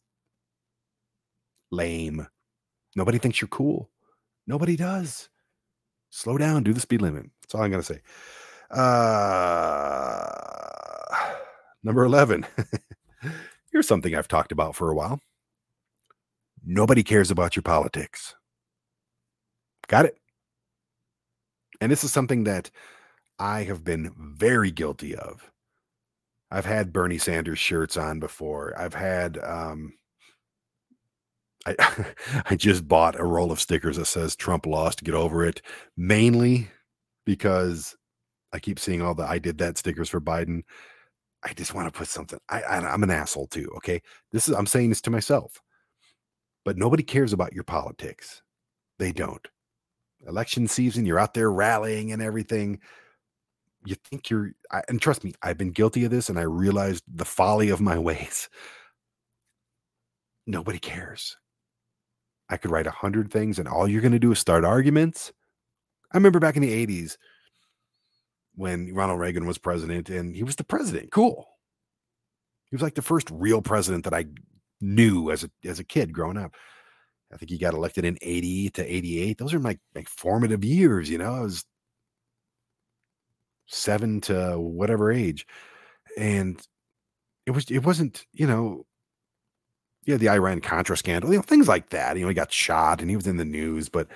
[1.70, 2.26] lame.
[2.96, 3.88] Nobody thinks you're cool.
[4.46, 5.28] Nobody does.
[6.10, 6.64] Slow down.
[6.64, 7.26] Do the speed limit.
[7.42, 8.00] That's all I'm gonna say.
[8.70, 10.26] Uh,
[11.84, 12.44] number eleven.
[13.70, 15.20] Here's something I've talked about for a while
[16.64, 18.34] Nobody cares about your politics.
[19.88, 20.16] Got it?
[21.80, 22.70] And this is something that
[23.38, 25.50] I have been very guilty of.
[26.50, 28.74] I've had Bernie Sanders shirts on before.
[28.78, 29.94] I've had um
[31.66, 32.04] I
[32.50, 35.62] I just bought a roll of stickers that says Trump lost, get over it,
[35.96, 36.68] mainly
[37.24, 37.96] because
[38.52, 40.62] I keep seeing all the I did that stickers for Biden.
[41.42, 42.38] I just want to put something.
[42.48, 44.02] I, I I'm an asshole too, okay?
[44.32, 45.60] This is I'm saying this to myself.
[46.64, 48.42] But nobody cares about your politics.
[48.98, 49.46] They don't.
[50.26, 52.80] Election season, you're out there rallying and everything.
[53.86, 57.02] You think you're I, and trust me i've been guilty of this and i realized
[57.08, 58.50] the folly of my ways.
[60.46, 61.36] Nobody cares.
[62.50, 65.32] I could write a hundred things and all you're going to do is start arguments.
[66.12, 67.16] I remember back in the 80s
[68.56, 71.48] when ronald reagan was president and he was the president cool.
[72.68, 74.26] He was like the first real president that i
[74.80, 76.54] knew as a as a kid growing up
[77.32, 81.10] i think he got elected in 80 to 88 those are my like formative years
[81.10, 81.64] you know i was
[83.70, 85.46] seven to whatever age.
[86.18, 86.60] And
[87.46, 88.84] it was it wasn't, you know,
[90.04, 92.16] yeah, the Iran Contra scandal, you know, things like that.
[92.16, 94.08] You know, he got shot and he was in the news, but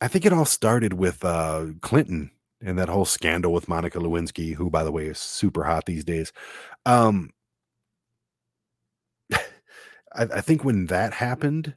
[0.00, 2.30] I think it all started with uh Clinton
[2.62, 6.04] and that whole scandal with Monica Lewinsky, who by the way is super hot these
[6.04, 6.32] days.
[6.86, 7.30] Um
[10.16, 11.74] I think when that happened,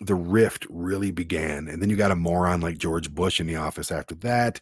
[0.00, 1.68] the rift really began.
[1.68, 4.60] And then you got a moron like George Bush in the office after that.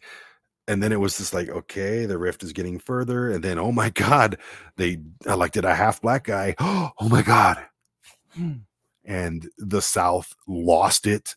[0.67, 3.29] And then it was just like, okay, the rift is getting further.
[3.29, 4.37] And then, oh my God,
[4.77, 6.55] they elected a half black guy.
[6.97, 7.57] Oh my God.
[8.33, 8.53] Hmm.
[9.03, 11.35] And the South lost it.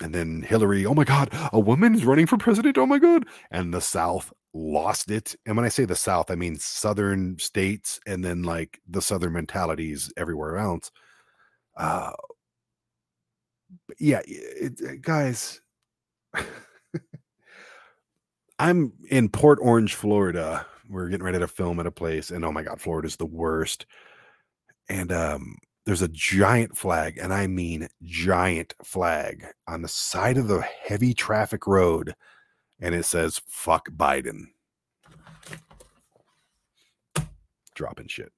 [0.00, 2.78] And then Hillary, oh my God, a woman is running for president.
[2.78, 3.26] Oh my God.
[3.50, 5.36] And the South lost it.
[5.46, 9.32] And when I say the South, I mean southern states and then like the southern
[9.32, 10.90] mentalities everywhere else.
[11.76, 12.12] Uh,
[13.98, 15.60] yeah, it, it, guys,
[18.58, 20.66] I'm in Port Orange, Florida.
[20.88, 23.86] We're getting ready to film at a place, and oh my God, Florida's the worst.
[24.88, 30.48] And um, there's a giant flag, and I mean giant flag on the side of
[30.48, 32.14] the heavy traffic road
[32.80, 34.46] and it says fuck Biden.
[37.74, 38.32] Dropping shit.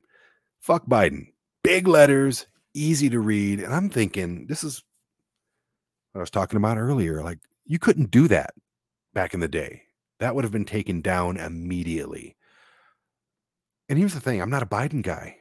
[0.61, 1.29] Fuck Biden.
[1.65, 3.61] Big letters, easy to read.
[3.61, 4.83] And I'm thinking, this is
[6.13, 7.23] what I was talking about earlier.
[7.23, 8.55] Like, you couldn't do that
[9.15, 9.83] back in the day.
[10.21, 12.37] That would have been taken down immediately.
[13.89, 15.39] And here's the thing I'm not a Biden guy.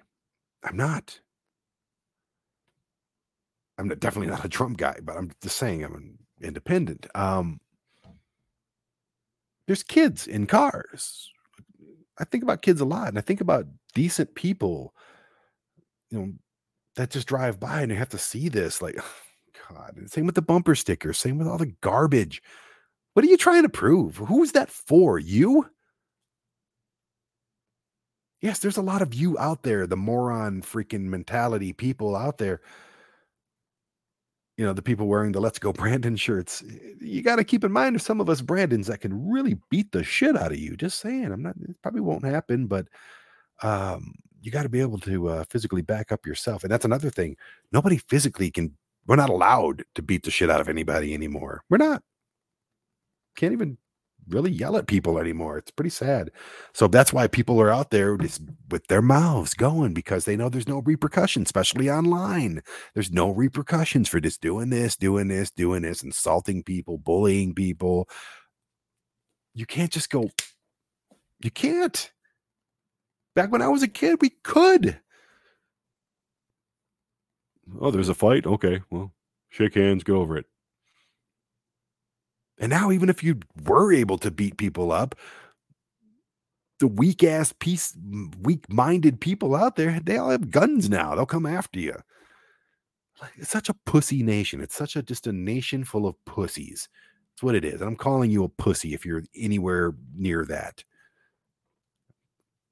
[0.63, 1.19] I'm not.
[3.77, 7.07] I'm definitely not a Trump guy, but I'm just saying I'm an independent.
[7.15, 7.59] Um,
[9.67, 11.29] there's kids in cars.
[12.19, 14.93] I think about kids a lot, and I think about decent people,
[16.09, 16.31] you know,
[16.95, 18.81] that just drive by and you have to see this.
[18.81, 18.99] Like,
[19.69, 22.41] God, same with the bumper stickers, same with all the garbage.
[23.13, 24.17] What are you trying to prove?
[24.17, 25.19] Who's that for?
[25.19, 25.69] You?
[28.41, 32.61] Yes, there's a lot of you out there, the moron freaking mentality people out there
[34.57, 36.63] you know, the people wearing the Let's Go Brandon shirts.
[36.99, 39.91] You got to keep in mind there's some of us Brandons that can really beat
[39.91, 40.75] the shit out of you.
[40.75, 42.87] Just saying, I'm not, it probably won't happen, but
[43.63, 46.63] um, you got to be able to uh, physically back up yourself.
[46.63, 47.37] And that's another thing.
[47.71, 48.75] Nobody physically can,
[49.07, 51.63] we're not allowed to beat the shit out of anybody anymore.
[51.69, 52.03] We're not.
[53.35, 53.77] Can't even
[54.31, 55.57] really yell at people anymore.
[55.57, 56.31] It's pretty sad.
[56.73, 60.49] So that's why people are out there just with their mouths going because they know
[60.49, 62.61] there's no repercussions, especially online.
[62.93, 68.07] There's no repercussions for just doing this, doing this, doing this, insulting people, bullying people.
[69.53, 70.29] You can't just go,
[71.43, 72.11] you can't.
[73.35, 74.99] Back when I was a kid, we could.
[77.79, 78.45] Oh, there's a fight.
[78.45, 79.13] Okay, well,
[79.49, 80.45] shake hands, get over it.
[82.61, 85.15] And now, even if you were able to beat people up,
[86.79, 87.97] the weak ass piece,
[88.41, 91.15] weak minded people out there, they all have guns now.
[91.15, 91.95] They'll come after you.
[93.19, 94.61] Like, it's such a pussy nation.
[94.61, 96.87] It's such a just a nation full of pussies.
[97.31, 97.81] That's what it is.
[97.81, 100.83] And I'm calling you a pussy if you're anywhere near that.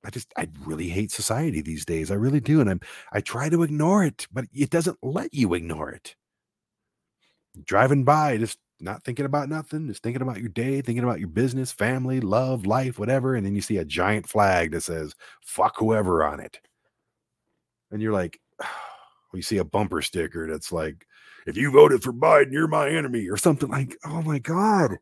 [0.06, 2.12] I just I really hate society these days.
[2.12, 2.62] I really do.
[2.62, 2.80] And I'm
[3.12, 6.16] I try to ignore it, but it doesn't let you ignore it.
[7.64, 11.30] Driving by, just not thinking about nothing, just thinking about your day, thinking about your
[11.30, 13.36] business, family, love, life, whatever.
[13.36, 16.60] And then you see a giant flag that says, fuck whoever on it.
[17.92, 18.68] And you're like, oh,
[19.34, 21.06] you see a bumper sticker that's like,
[21.46, 24.98] if you voted for Biden, you're my enemy, or something like, oh my God.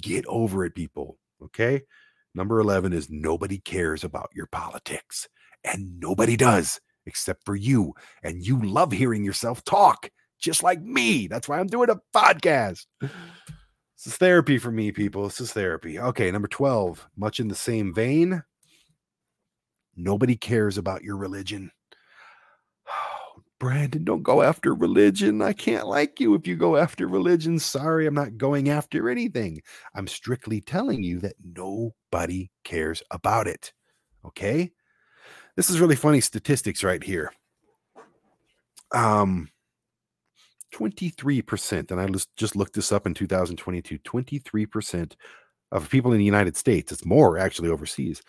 [0.00, 1.18] Get over it, people.
[1.42, 1.82] Okay.
[2.34, 5.28] Number 11 is nobody cares about your politics.
[5.64, 7.94] And nobody does except for you.
[8.22, 10.10] And you love hearing yourself talk,
[10.40, 11.26] just like me.
[11.26, 12.86] That's why I'm doing a podcast.
[13.00, 15.24] This is therapy for me, people.
[15.24, 15.98] This is therapy.
[15.98, 18.42] Okay, number 12, much in the same vein.
[19.94, 21.70] Nobody cares about your religion.
[22.88, 25.42] Oh, Brandon, don't go after religion.
[25.42, 27.58] I can't like you if you go after religion.
[27.58, 29.60] Sorry, I'm not going after anything.
[29.94, 33.74] I'm strictly telling you that nobody cares about it.
[34.24, 34.72] Okay?
[35.56, 37.34] This is really funny statistics right here.
[38.92, 39.50] Um
[40.72, 42.06] 23%, and I
[42.36, 43.98] just looked this up in 2022.
[43.98, 45.12] 23%
[45.72, 48.22] of people in the United States, it's more actually overseas,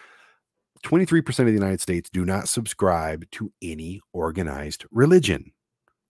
[0.83, 5.51] 23% of the United States do not subscribe to any organized religion,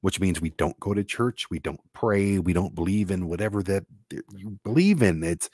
[0.02, 3.62] which means we don't go to church, we don't pray, we don't believe in whatever
[3.64, 3.84] that
[4.36, 5.24] you believe in.
[5.24, 5.50] It's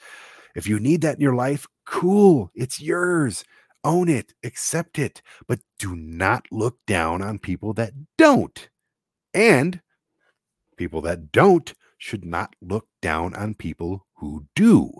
[0.54, 3.44] if you need that in your life, cool, it's yours.
[3.84, 8.68] Own it, accept it, but do not look down on people that don't.
[9.32, 9.80] And
[10.78, 14.90] people that don't should not look down on people who do.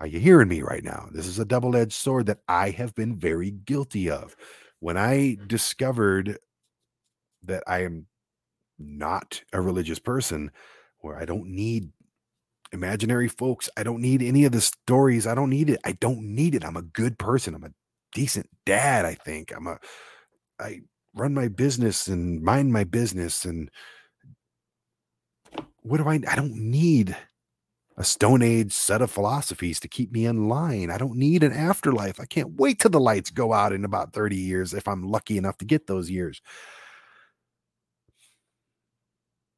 [0.00, 1.08] Are you hearing me right now?
[1.12, 4.34] This is a double edged sword that I have been very guilty of.
[4.80, 5.46] When I mm-hmm.
[5.46, 6.38] discovered
[7.44, 8.06] that I am
[8.78, 10.50] not a religious person,
[11.00, 11.90] where I don't need
[12.72, 15.80] imaginary folks, I don't need any of the stories, I don't need it.
[15.84, 16.64] I don't need it.
[16.64, 17.54] I'm a good person.
[17.54, 17.72] I'm a
[18.12, 19.52] decent dad, I think.
[19.54, 19.78] I'm a,
[20.58, 20.80] I
[21.14, 23.44] run my business and mind my business.
[23.44, 23.70] And
[25.90, 27.16] what do I, I don't need
[27.96, 30.88] a Stone Age set of philosophies to keep me in line.
[30.88, 32.20] I don't need an afterlife.
[32.20, 35.36] I can't wait till the lights go out in about 30 years if I'm lucky
[35.36, 36.40] enough to get those years.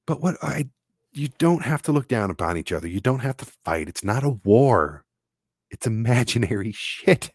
[0.06, 0.70] But what I
[1.12, 2.88] you don't have to look down upon each other.
[2.88, 3.90] You don't have to fight.
[3.90, 5.04] It's not a war.
[5.70, 7.30] It's imaginary shit.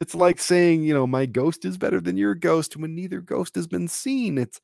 [0.00, 3.56] it's like saying, you know, my ghost is better than your ghost when neither ghost
[3.56, 4.38] has been seen.
[4.38, 4.60] It's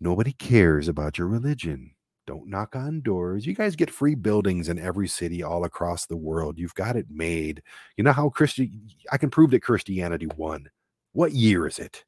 [0.00, 1.92] nobody cares about your religion.
[2.26, 3.46] Don't knock on doors.
[3.46, 6.58] You guys get free buildings in every city all across the world.
[6.58, 7.62] You've got it made.
[7.96, 10.70] You know how Christian I can prove that Christianity won.
[11.12, 12.04] What year is it?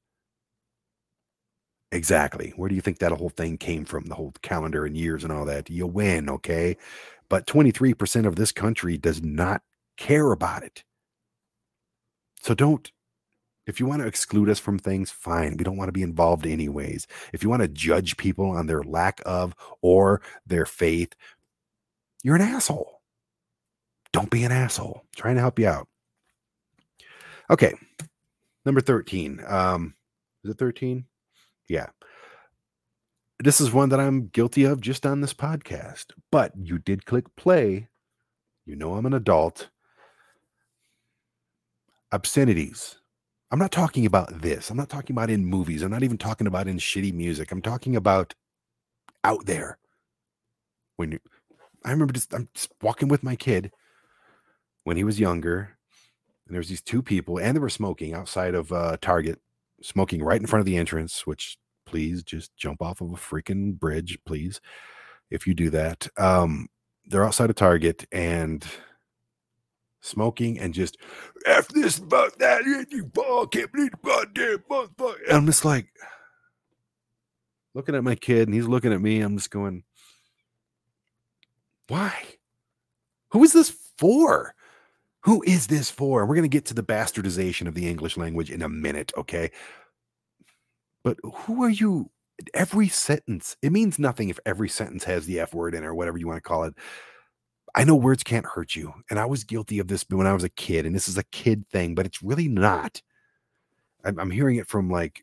[1.92, 2.52] Exactly.
[2.56, 4.06] Where do you think that whole thing came from?
[4.06, 5.70] The whole calendar and years and all that.
[5.70, 6.76] You win, okay?
[7.28, 9.62] But 23% of this country does not
[9.96, 10.84] care about it.
[12.40, 12.90] So don't
[13.66, 15.56] if you want to exclude us from things, fine.
[15.56, 17.06] We don't want to be involved anyways.
[17.32, 21.14] If you want to judge people on their lack of or their faith,
[22.22, 23.00] you're an asshole.
[24.12, 25.00] Don't be an asshole.
[25.02, 25.88] I'm trying to help you out.
[27.50, 27.74] Okay.
[28.64, 29.42] Number 13.
[29.46, 29.94] Um,
[30.44, 31.04] is it 13?
[31.68, 31.86] Yeah.
[33.40, 36.06] This is one that I'm guilty of just on this podcast.
[36.30, 37.88] But you did click play.
[38.64, 39.68] You know I'm an adult.
[42.12, 42.96] Obscenities
[43.50, 44.70] I'm not talking about this.
[44.70, 45.82] I'm not talking about in movies.
[45.82, 47.52] I'm not even talking about in shitty music.
[47.52, 48.34] I'm talking about
[49.22, 49.78] out there.
[50.96, 51.20] When you,
[51.84, 53.70] I remember just I'm just walking with my kid
[54.84, 55.76] when he was younger,
[56.46, 59.40] and there was these two people, and they were smoking outside of uh, Target,
[59.82, 61.26] smoking right in front of the entrance.
[61.26, 64.60] Which please just jump off of a freaking bridge, please,
[65.30, 66.08] if you do that.
[66.16, 66.68] Um,
[67.06, 68.66] they're outside of Target, and
[70.06, 70.96] smoking and just
[71.44, 72.64] F this about that.
[72.90, 75.26] You ball can't believe the goddamn motherfucker.
[75.28, 75.88] And I'm just like
[77.74, 79.20] looking at my kid and he's looking at me.
[79.20, 79.82] I'm just going,
[81.88, 82.14] why?
[83.30, 84.54] Who is this for?
[85.24, 86.24] Who is this for?
[86.24, 89.50] We're going to get to the bastardization of the English language in a minute, okay?
[91.02, 92.10] But who are you?
[92.54, 95.94] Every sentence, it means nothing if every sentence has the F word in it or
[95.94, 96.74] whatever you want to call it.
[97.76, 98.94] I know words can't hurt you.
[99.10, 100.86] And I was guilty of this when I was a kid.
[100.86, 103.02] And this is a kid thing, but it's really not.
[104.02, 105.22] I'm, I'm hearing it from like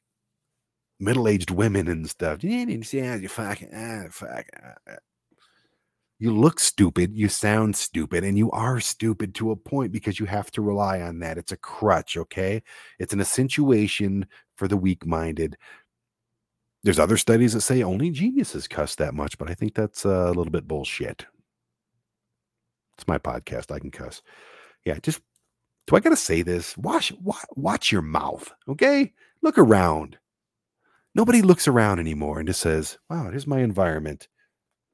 [1.00, 2.44] middle aged women and stuff.
[2.44, 4.46] You fucking, ah, fuck.
[4.56, 4.96] Ah, ah.
[6.20, 10.26] You look stupid, you sound stupid, and you are stupid to a point because you
[10.28, 11.38] have to rely on that.
[11.38, 12.62] It's a crutch, okay?
[13.00, 15.58] It's an accentuation for the weak minded.
[16.84, 20.28] There's other studies that say only geniuses cuss that much, but I think that's a
[20.28, 21.26] little bit bullshit.
[22.98, 23.72] It's my podcast.
[23.72, 24.22] I can cuss.
[24.86, 25.22] Yeah, just
[25.88, 26.78] do I got to say this?
[26.78, 28.52] Watch, watch, watch your mouth.
[28.68, 30.18] Okay, look around.
[31.16, 34.28] Nobody looks around anymore and just says, "Wow, here's my environment.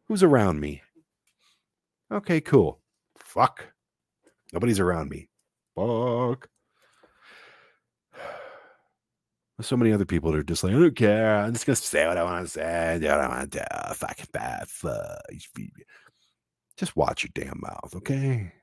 [0.08, 0.82] Who's around me?"
[2.12, 2.82] Okay, cool.
[3.18, 3.66] Fuck.
[4.52, 5.30] Nobody's around me.
[5.76, 6.50] Fuck.
[9.58, 11.38] There's so many other people that are just like, I don't care.
[11.38, 12.94] I'm just gonna say what I want to say.
[12.96, 13.60] I don't want to.
[13.60, 13.94] do.
[13.94, 14.70] Fucking bad.
[14.70, 15.20] Fuck.
[16.80, 18.54] Just watch your damn mouth, okay?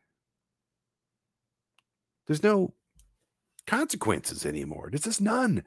[2.27, 2.73] There's no
[3.67, 4.89] consequences anymore.
[4.91, 5.63] There's just none.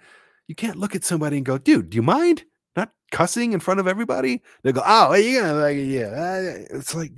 [0.47, 2.43] You can't look at somebody and go, dude, do you mind
[2.75, 4.41] not cussing in front of everybody?
[4.63, 6.41] They go, oh, you gonna like, yeah.
[6.71, 7.11] It's like,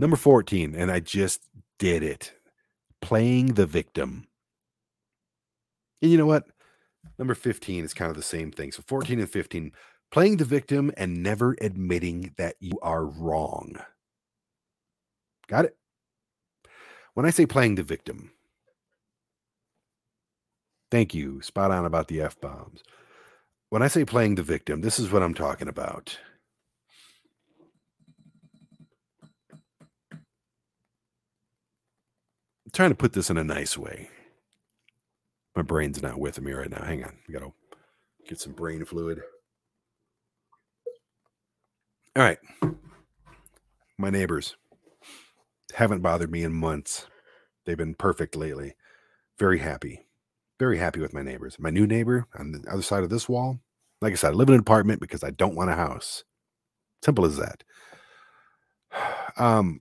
[0.00, 1.40] number 14, and I just
[1.78, 2.32] did it
[3.00, 4.26] playing the victim.
[6.02, 6.46] And you know what?
[7.18, 8.72] Number 15 is kind of the same thing.
[8.72, 9.72] So 14 and 15,
[10.10, 13.76] playing the victim and never admitting that you are wrong.
[15.46, 15.76] Got it?
[17.14, 18.32] When I say playing the victim,
[20.90, 21.40] thank you.
[21.42, 22.82] Spot on about the F bombs.
[23.70, 26.18] When I say playing the victim, this is what I'm talking about.
[30.12, 30.22] I'm
[32.72, 34.10] trying to put this in a nice way.
[35.56, 36.84] My brain's not with me right now.
[36.84, 37.18] Hang on.
[37.28, 37.52] We gotta
[38.28, 39.22] get some brain fluid.
[42.16, 42.38] All right.
[43.98, 44.56] My neighbors
[45.74, 47.06] haven't bothered me in months.
[47.64, 48.74] They've been perfect lately.
[49.38, 50.06] Very happy.
[50.58, 51.56] Very happy with my neighbors.
[51.58, 53.60] My new neighbor on the other side of this wall,
[54.00, 56.24] like I said, I live in an apartment because I don't want a house.
[57.02, 57.64] Simple as that.
[59.36, 59.80] Um,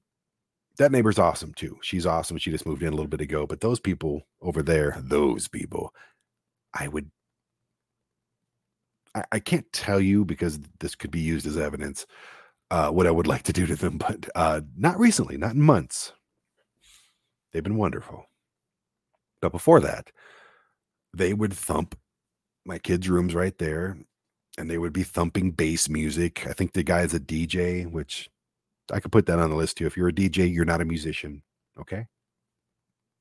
[0.77, 1.77] that neighbor's awesome too.
[1.81, 2.37] She's awesome.
[2.37, 3.45] She just moved in a little bit ago.
[3.45, 5.93] But those people over there, those people,
[6.73, 7.11] I would
[9.15, 12.05] I, I can't tell you because this could be used as evidence
[12.71, 15.61] uh, what I would like to do to them, but uh, not recently, not in
[15.61, 16.13] months.
[17.51, 18.25] They've been wonderful.
[19.41, 20.11] But before that,
[21.15, 21.95] they would thump
[22.65, 23.97] my kids' rooms right there,
[24.57, 26.47] and they would be thumping bass music.
[26.47, 28.29] I think the guy is a DJ, which
[28.91, 29.85] I could put that on the list too.
[29.85, 31.41] If you're a DJ, you're not a musician.
[31.79, 32.07] Okay.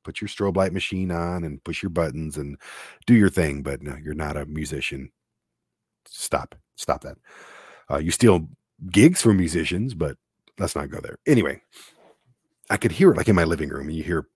[0.05, 2.59] Put your strobe light machine on and push your buttons and
[3.07, 5.13] do your thing, but no, you're not a musician.
[6.07, 6.57] Stop.
[6.77, 7.19] Stop that.
[7.91, 8.49] Uh, you steal
[8.91, 10.17] gigs from musicians, but
[10.59, 11.19] let's not go there.
[11.27, 11.61] Anyway,
[12.71, 14.27] I could hear it like in my living room, and you hear,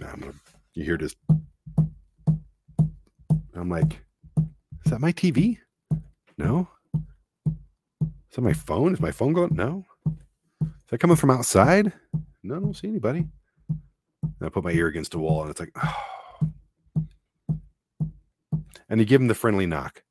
[0.00, 0.32] gonna,
[0.72, 1.16] you hear just.
[3.54, 4.00] I'm like,
[4.84, 5.58] is that my TV?
[6.38, 6.68] No.
[7.46, 8.92] Is that my phone?
[8.92, 9.54] Is my phone going?
[9.54, 9.84] No.
[10.86, 11.92] Is that coming from outside?
[12.44, 13.26] No, I don't see anybody.
[13.68, 15.96] And I put my ear against the wall, and it's like, oh.
[18.88, 20.04] and you give him the friendly knock.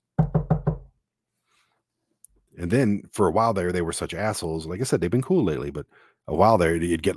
[2.58, 4.66] And then for a while there, they were such assholes.
[4.66, 5.86] Like I said, they've been cool lately, but
[6.28, 7.16] a while there, you'd get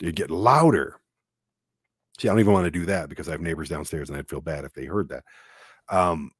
[0.00, 0.96] you'd get louder.
[2.18, 4.28] See, I don't even want to do that because I have neighbors downstairs, and I'd
[4.28, 5.22] feel bad if they heard that.
[5.88, 6.32] Um,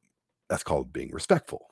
[0.49, 1.69] that's called being respectful.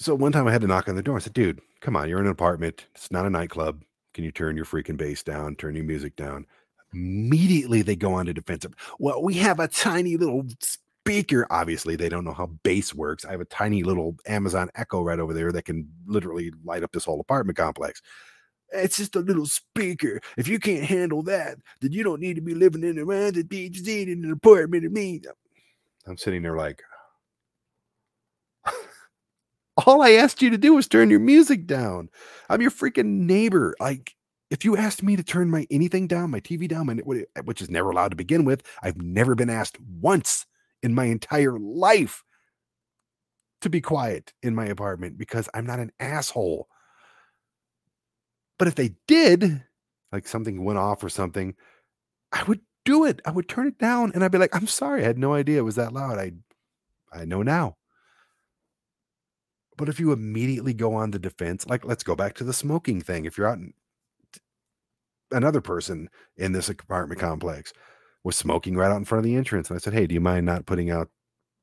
[0.00, 1.16] So one time I had to knock on the door.
[1.16, 2.86] I said, "Dude, come on, you're in an apartment.
[2.94, 3.84] It's not a nightclub.
[4.14, 5.56] Can you turn your freaking bass down?
[5.56, 6.46] Turn your music down?"
[6.94, 8.74] Immediately they go on to defensive.
[8.98, 11.46] Well, we have a tiny little speaker.
[11.50, 13.24] Obviously, they don't know how bass works.
[13.24, 16.92] I have a tiny little Amazon Echo right over there that can literally light up
[16.92, 18.00] this whole apartment complex.
[18.72, 20.20] It's just a little speaker.
[20.36, 23.44] If you can't handle that, then you don't need to be living in a the
[23.44, 24.84] beach in an apartment.
[26.06, 26.82] I'm sitting there like,
[29.86, 32.08] all I asked you to do was turn your music down.
[32.48, 33.74] I'm your freaking neighbor.
[33.80, 34.14] Like,
[34.50, 37.62] if you asked me to turn my anything down, my TV down, my, eh, which
[37.62, 40.46] is never allowed to begin with, I've never been asked once
[40.82, 42.24] in my entire life
[43.60, 46.68] to be quiet in my apartment because I'm not an asshole.
[48.58, 49.62] But if they did,
[50.12, 51.54] like something went off or something,
[52.32, 53.20] I would do it.
[53.24, 55.58] I would turn it down and I'd be like, I'm sorry, I had no idea
[55.58, 56.18] it was that loud.
[56.18, 56.32] I
[57.12, 57.76] I know now.
[59.80, 63.00] But if you immediately go on the defense, like let's go back to the smoking
[63.00, 63.24] thing.
[63.24, 63.72] If you're out in,
[65.30, 67.72] another person in this apartment complex,
[68.22, 69.70] was smoking right out in front of the entrance.
[69.70, 71.08] And I said, Hey, do you mind not putting out?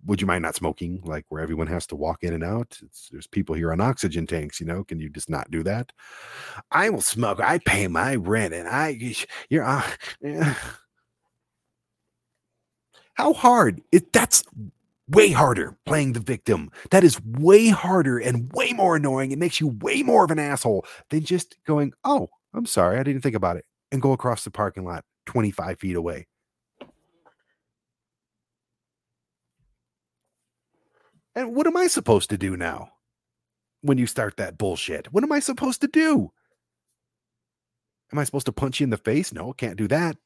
[0.08, 2.80] Would you mind not smoking like where everyone has to walk in and out?
[2.82, 4.84] It's, there's people here on oxygen tanks, you know.
[4.84, 5.92] Can you just not do that?
[6.72, 7.40] I will smoke.
[7.40, 9.14] I pay my rent, and I
[9.50, 9.88] you're uh,
[10.22, 10.56] yeah.
[13.14, 14.44] how hard it that's
[15.10, 16.72] way harder playing the victim.
[16.92, 19.32] That is way harder and way more annoying.
[19.32, 23.04] It makes you way more of an asshole than just going, Oh, I'm sorry, I
[23.04, 26.28] didn't think about it, and go across the parking lot 25 feet away.
[31.36, 32.90] And what am I supposed to do now
[33.82, 35.14] when you start that bullshit?
[35.14, 36.32] What am I supposed to do?
[38.12, 39.32] Am I supposed to punch you in the face?
[39.32, 40.18] No, can't do that.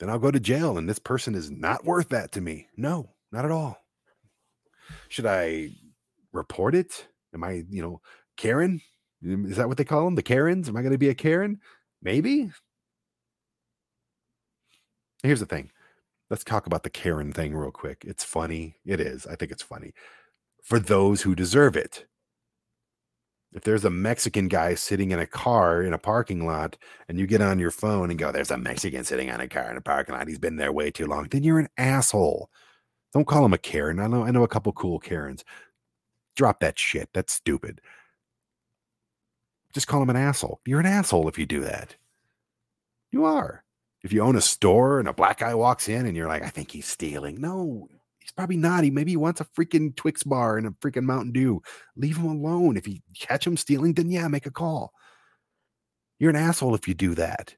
[0.00, 2.68] Then I'll go to jail, and this person is not worth that to me.
[2.76, 3.78] No, not at all.
[5.08, 5.70] Should I
[6.32, 7.06] report it?
[7.34, 8.00] Am I, you know,
[8.36, 8.80] Karen?
[9.24, 10.16] Mm, is that what they call them?
[10.16, 10.68] The Karens?
[10.68, 11.60] Am I going to be a Karen?
[12.02, 12.50] Maybe.
[15.22, 15.70] Here's the thing
[16.30, 18.04] let's talk about the Karen thing real quick.
[18.06, 18.76] It's funny.
[18.86, 19.26] It is.
[19.26, 19.92] I think it's funny.
[20.62, 22.06] for those who deserve it.
[23.52, 26.76] If there's a Mexican guy sitting in a car in a parking lot
[27.08, 29.70] and you get on your phone and go, There's a Mexican sitting on a car
[29.70, 32.50] in a parking lot, he's been there way too long, then you're an asshole.
[33.12, 33.98] Don't call him a Karen.
[33.98, 35.44] I know I know a couple cool Karens.
[36.36, 37.08] Drop that shit.
[37.12, 37.80] That's stupid.
[39.74, 40.60] Just call him an asshole.
[40.64, 41.96] You're an asshole if you do that.
[43.10, 43.64] You are.
[44.02, 46.48] If you own a store and a black guy walks in and you're like, I
[46.48, 47.40] think he's stealing.
[47.40, 47.88] No,
[48.30, 48.84] he's probably not.
[48.84, 51.62] He maybe he wants a freaking Twix bar and a freaking Mountain Dew.
[51.96, 52.76] Leave him alone.
[52.76, 54.92] If you catch him stealing, then yeah, make a call.
[56.18, 57.56] You're an asshole if you do that.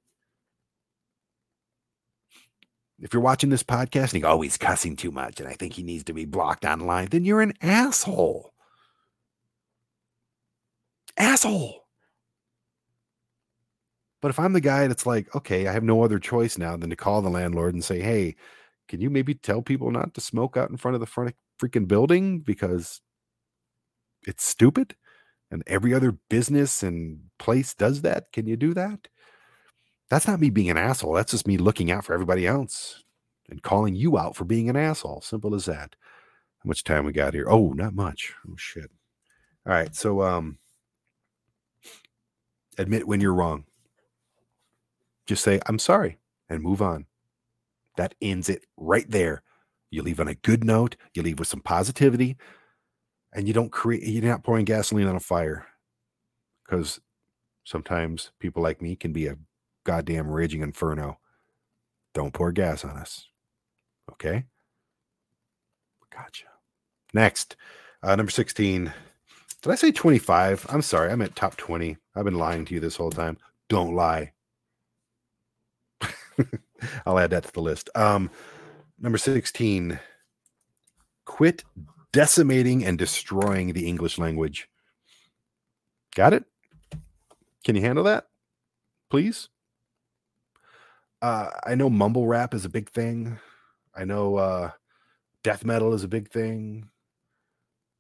[3.01, 5.55] If you're watching this podcast and you go, oh, he's cussing too much and I
[5.55, 8.53] think he needs to be blocked online, then you're an asshole.
[11.16, 11.81] Asshole.
[14.20, 16.91] But if I'm the guy that's like, okay, I have no other choice now than
[16.91, 18.37] to call the landlord and say, hey,
[18.89, 21.87] can you maybe tell people not to smoke out in front of the front freaking
[21.89, 23.01] building because
[24.26, 24.95] it's stupid
[25.51, 28.33] and every other business and place does that?
[28.33, 29.09] Can you do that?
[30.11, 31.14] That's not me being an asshole.
[31.14, 33.03] That's just me looking out for everybody else
[33.49, 35.22] and calling you out for being an asshole.
[35.22, 35.97] Simple as that.
[36.62, 37.47] How much time we got here?
[37.49, 38.35] Oh, not much.
[38.49, 38.91] Oh shit.
[39.66, 39.95] All right.
[39.95, 40.59] So um
[42.78, 43.64] admit when you're wrong.
[45.26, 46.18] Just say, I'm sorry,
[46.49, 47.07] and move on.
[47.97, 49.43] That ends it right there.
[49.90, 52.36] You leave on a good note, you leave with some positivity,
[53.34, 55.66] and you don't create, you're not pouring gasoline on a fire.
[56.64, 57.01] Because
[57.64, 59.36] sometimes people like me can be a
[59.84, 61.18] goddamn raging inferno.
[62.14, 63.28] Don't pour gas on us.
[64.11, 64.45] Okay?
[66.14, 66.47] Gotcha.
[67.14, 67.57] Next,
[68.03, 68.93] uh, number 16.
[69.62, 70.66] Did I say 25?
[70.68, 71.11] I'm sorry.
[71.11, 71.97] I meant top 20.
[72.16, 73.38] I've been lying to you this whole time.
[73.68, 74.32] Don't lie.
[77.07, 77.91] I'll add that to the list.
[77.95, 78.30] Um,
[79.01, 79.99] number 16,
[81.24, 81.64] quit
[82.12, 84.68] decimating and destroying the English language.
[86.14, 86.45] Got it?
[87.64, 88.26] Can you handle that?
[89.11, 89.49] Please?
[91.20, 93.39] Uh, I know mumble rap is a big thing.
[93.95, 94.70] I know uh,
[95.45, 96.89] death metal is a big thing.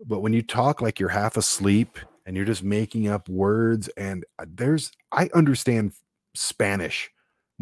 [0.04, 4.24] But when you talk like you're half asleep and you're just making up words, and
[4.38, 5.92] uh, there's, I understand
[6.34, 7.11] Spanish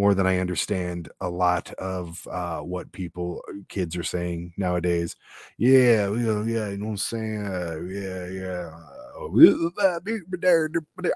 [0.01, 5.15] more than I understand a lot of uh, what people, uh, kids are saying nowadays.
[5.59, 7.47] Yeah, yeah, yeah, you know what I'm saying?
[7.47, 8.71] Uh, yeah, yeah.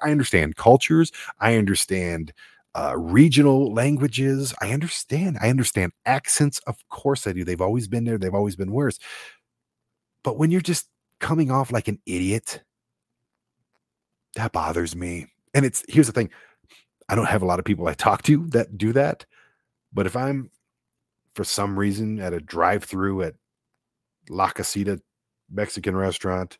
[0.03, 1.11] I understand cultures.
[1.41, 2.35] I understand
[2.75, 4.53] uh, regional languages.
[4.61, 5.39] I understand.
[5.41, 6.59] I understand accents.
[6.67, 7.43] Of course I do.
[7.43, 8.19] They've always been there.
[8.19, 8.99] They've always been worse.
[10.23, 10.89] But when you're just
[11.21, 12.63] coming off like an idiot,
[14.35, 15.29] that bothers me.
[15.55, 16.31] And it's here's the thing
[17.15, 19.25] I don't have a lot of people I talk to that do that.
[19.93, 20.51] But if I'm
[21.37, 23.37] for some reason at a drive through at
[24.29, 25.01] La Casita
[25.49, 26.59] Mexican restaurant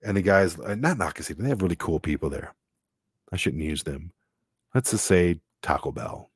[0.00, 2.54] and the guys, uh, not La Casita, they have really cool people there.
[3.32, 4.12] I shouldn't use them.
[4.72, 6.30] Let's just say Taco Bell.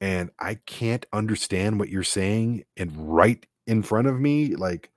[0.00, 2.66] And I can't understand what you're saying.
[2.76, 4.90] And right in front of me, like,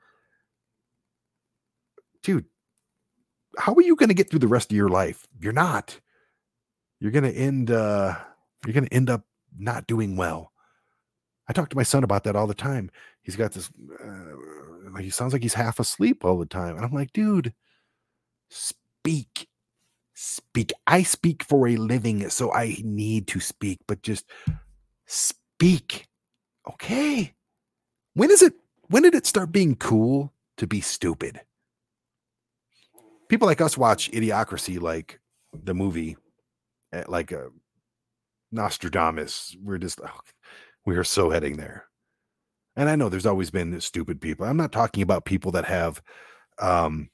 [2.22, 2.46] dude,
[3.58, 5.26] how are you going to get through the rest of your life?
[5.40, 6.00] You're not
[7.04, 8.16] you're to end uh
[8.66, 9.26] you're to end up
[9.60, 10.54] not doing well.
[11.50, 12.90] I talk to my son about that all the time.
[13.22, 13.70] He's got this
[14.04, 16.78] uh, he sounds like he's half asleep all the time.
[16.78, 17.54] And I'm like, dude,
[18.50, 19.50] speak.
[20.14, 20.72] Speak.
[20.88, 24.26] I speak for a living, so I need to speak, but just
[25.06, 26.08] speak.
[26.70, 27.34] Okay.
[28.14, 28.54] When is it
[28.88, 31.42] when did it start being cool to be stupid?
[33.28, 35.20] People like us watch Idiocracy like
[35.52, 36.16] the movie
[37.08, 37.50] like a
[38.52, 39.56] Nostradamus.
[39.62, 40.20] We're just oh,
[40.86, 41.86] we are so heading there.
[42.76, 44.46] And I know there's always been stupid people.
[44.46, 46.02] I'm not talking about people that have
[46.60, 47.10] um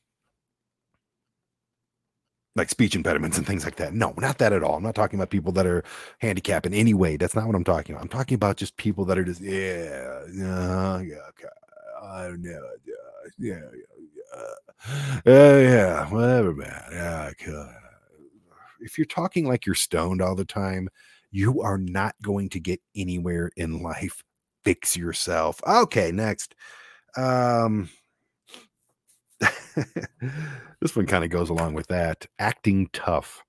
[2.56, 3.94] like speech impediments and things like that.
[3.94, 4.76] No, not that at all.
[4.76, 5.84] I'm not talking about people that are
[6.20, 7.16] handicapped in any way.
[7.16, 8.04] That's not what I'm talking about.
[8.04, 11.48] I'm talking about just people that are just yeah, yeah, yeah, okay.
[12.04, 12.94] I know, yeah,
[13.38, 13.60] yeah,
[14.36, 16.84] yeah, yeah, yeah, whatever, man.
[16.92, 17.89] Yeah, okay
[18.80, 20.90] if you're talking like you're stoned all the time,
[21.32, 24.24] you are not going to get anywhere in life.
[24.64, 25.62] Fix yourself.
[25.66, 26.56] Okay, next.
[27.16, 27.90] Um
[30.82, 32.26] this one kind of goes along with that.
[32.40, 33.44] Acting tough.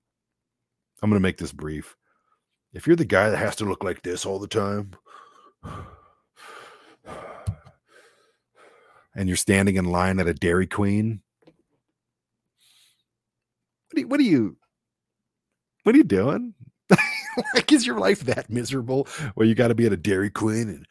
[1.01, 1.95] I'm going to make this brief.
[2.73, 4.91] If you're the guy that has to look like this all the time,
[9.15, 11.21] and you're standing in line at a Dairy Queen,
[13.89, 14.55] what do you, what do you
[15.83, 16.53] what are you doing?
[17.55, 20.69] like, is your life that miserable where you got to be at a Dairy Queen
[20.69, 20.85] and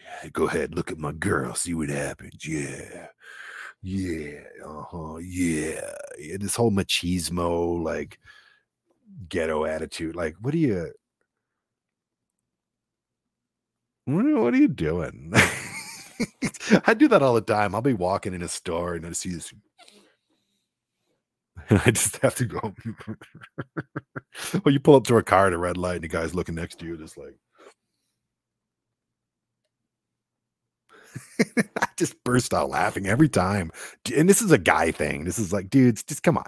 [0.00, 2.46] yeah, go ahead, look at my girl, see what happens?
[2.46, 3.08] Yeah,
[3.82, 5.80] Yeah, uh-huh, yeah.
[6.18, 8.18] yeah, This whole machismo, like
[9.28, 10.16] ghetto attitude.
[10.16, 10.92] Like, what are you
[14.06, 15.32] what are, what are you doing?
[16.86, 17.74] I do that all the time.
[17.74, 19.52] I'll be walking in a store and I see this.
[21.70, 22.60] And I just have to go.
[24.64, 26.56] well, you pull up to a car at a red light and the guy's looking
[26.56, 27.36] next to you, just like.
[31.80, 33.70] I just burst out laughing every time.
[34.16, 35.24] And this is a guy thing.
[35.24, 36.46] This is like, dudes, just come on.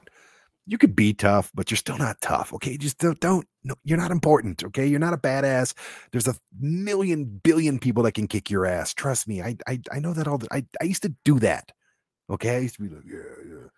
[0.66, 2.52] You could be tough, but you're still not tough.
[2.54, 2.76] Okay.
[2.76, 4.64] Just don't, don't, no, you're not important.
[4.64, 4.86] Okay.
[4.86, 5.74] You're not a badass.
[6.12, 8.92] There's a million billion people that can kick your ass.
[8.94, 9.42] Trust me.
[9.42, 11.70] I, I, I know that all the, I, I used to do that.
[12.30, 12.56] Okay.
[12.56, 13.68] I used to be like, yeah, yeah.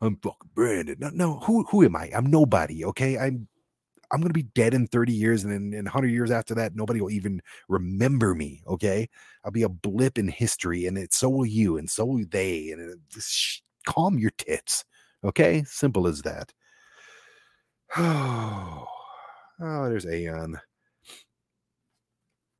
[0.00, 0.96] I'm fucking Brandon.
[0.98, 2.10] No, no, who, who am I?
[2.14, 2.84] I'm nobody.
[2.84, 3.18] Okay.
[3.18, 3.48] I'm,
[4.12, 7.00] I'm to be dead in 30 years and then in 100 years after that, nobody
[7.00, 8.62] will even remember me.
[8.66, 9.08] Okay.
[9.44, 12.70] I'll be a blip in history and it, so will you and so will they.
[12.70, 14.84] And uh, it, sh- calm your tits.
[15.22, 15.62] Okay.
[15.66, 16.52] Simple as that.
[17.96, 18.86] Oh,
[19.60, 20.58] oh there's Aeon.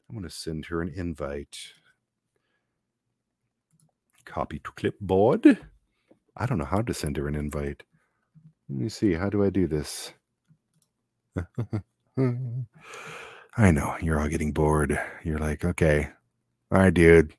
[0.08, 1.56] I'm to send her an invite.
[4.24, 5.58] Copy to clipboard.
[6.36, 7.82] I don't know how to send her an invite.
[8.68, 9.14] Let me see.
[9.14, 10.12] How do I do this?
[13.56, 15.00] I know you're all getting bored.
[15.24, 16.08] You're like, okay,
[16.72, 17.34] all right, dude.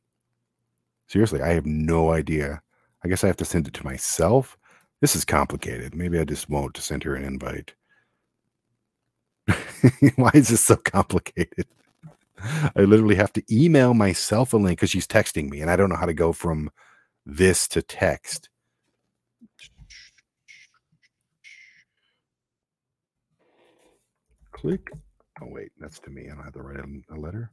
[1.08, 2.62] Seriously, I have no idea.
[3.04, 4.58] I guess I have to send it to myself.
[5.02, 5.96] This is complicated.
[5.96, 7.74] Maybe I just won't send her an invite.
[10.16, 11.66] Why is this so complicated?
[12.76, 15.90] I literally have to email myself a link because she's texting me, and I don't
[15.90, 16.72] know how to go from
[17.26, 18.50] this to text.
[24.62, 24.92] Click.
[25.42, 26.30] Oh, wait, that's to me.
[26.30, 27.52] I don't have to write a letter.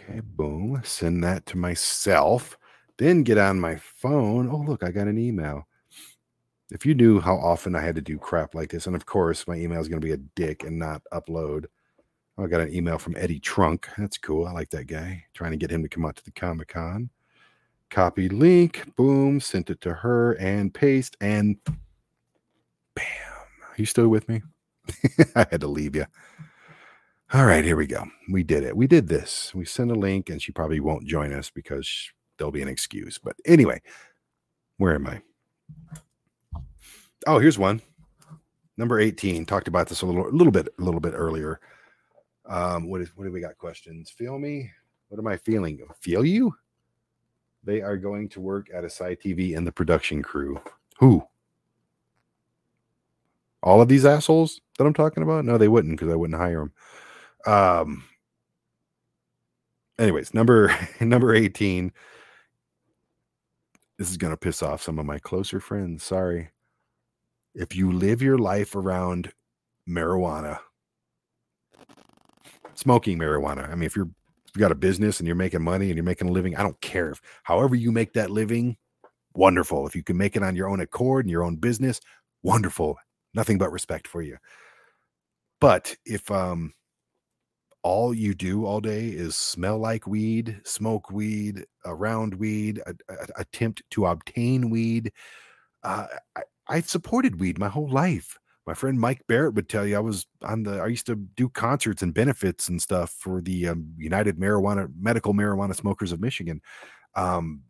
[0.00, 0.80] Okay, boom.
[0.84, 2.56] Send that to myself.
[2.98, 4.48] Then get on my phone.
[4.48, 5.66] Oh, look, I got an email.
[6.70, 9.46] If you knew how often I had to do crap like this, and of course,
[9.48, 11.66] my email is going to be a dick and not upload.
[12.38, 13.88] Oh, I got an email from Eddie Trunk.
[13.98, 14.46] That's cool.
[14.46, 15.24] I like that guy.
[15.34, 17.10] Trying to get him to come out to the Comic Con.
[17.90, 18.94] Copy link.
[18.96, 19.40] Boom.
[19.40, 21.16] Sent it to her and paste.
[21.20, 21.56] And
[22.94, 23.04] bam.
[23.06, 24.42] Are you still with me?
[25.36, 26.06] I had to leave you.
[27.32, 28.04] All right, here we go.
[28.30, 28.76] We did it.
[28.76, 29.52] We did this.
[29.54, 31.90] We sent a link, and she probably won't join us because
[32.36, 33.18] there'll be an excuse.
[33.18, 33.80] But anyway,
[34.76, 35.22] where am I?
[37.26, 37.80] Oh, here's one.
[38.76, 39.46] Number 18.
[39.46, 41.60] Talked about this a little, little bit, a little bit earlier.
[42.46, 43.56] Um, what is what do we got?
[43.56, 44.10] Questions?
[44.10, 44.70] Feel me?
[45.08, 45.80] What am I feeling?
[46.00, 46.54] Feel you?
[47.62, 50.60] They are going to work at a side TV in the production crew.
[50.98, 51.26] Who?
[53.64, 55.44] All of these assholes that I'm talking about?
[55.44, 56.70] No, they wouldn't because I wouldn't hire
[57.46, 57.52] them.
[57.52, 58.04] Um.
[59.98, 61.90] Anyways, number number 18.
[63.98, 66.04] This is gonna piss off some of my closer friends.
[66.04, 66.50] Sorry.
[67.54, 69.32] If you live your life around
[69.88, 70.58] marijuana,
[72.74, 73.70] smoking marijuana.
[73.70, 74.10] I mean, if you're
[74.54, 76.80] you got a business and you're making money and you're making a living, I don't
[76.80, 78.76] care if however you make that living,
[79.34, 79.86] wonderful.
[79.86, 82.00] If you can make it on your own accord and your own business,
[82.42, 82.98] wonderful
[83.34, 84.38] nothing but respect for you.
[85.60, 86.72] But if um
[87.82, 93.26] all you do all day is smell like weed, smoke weed, around weed, a, a,
[93.36, 95.12] attempt to obtain weed,
[95.82, 98.38] uh, I, I've supported weed my whole life.
[98.66, 101.50] My friend Mike Barrett would tell you I was on the I used to do
[101.50, 106.62] concerts and benefits and stuff for the um, United Marijuana Medical Marijuana Smokers of Michigan.
[107.14, 107.60] Um,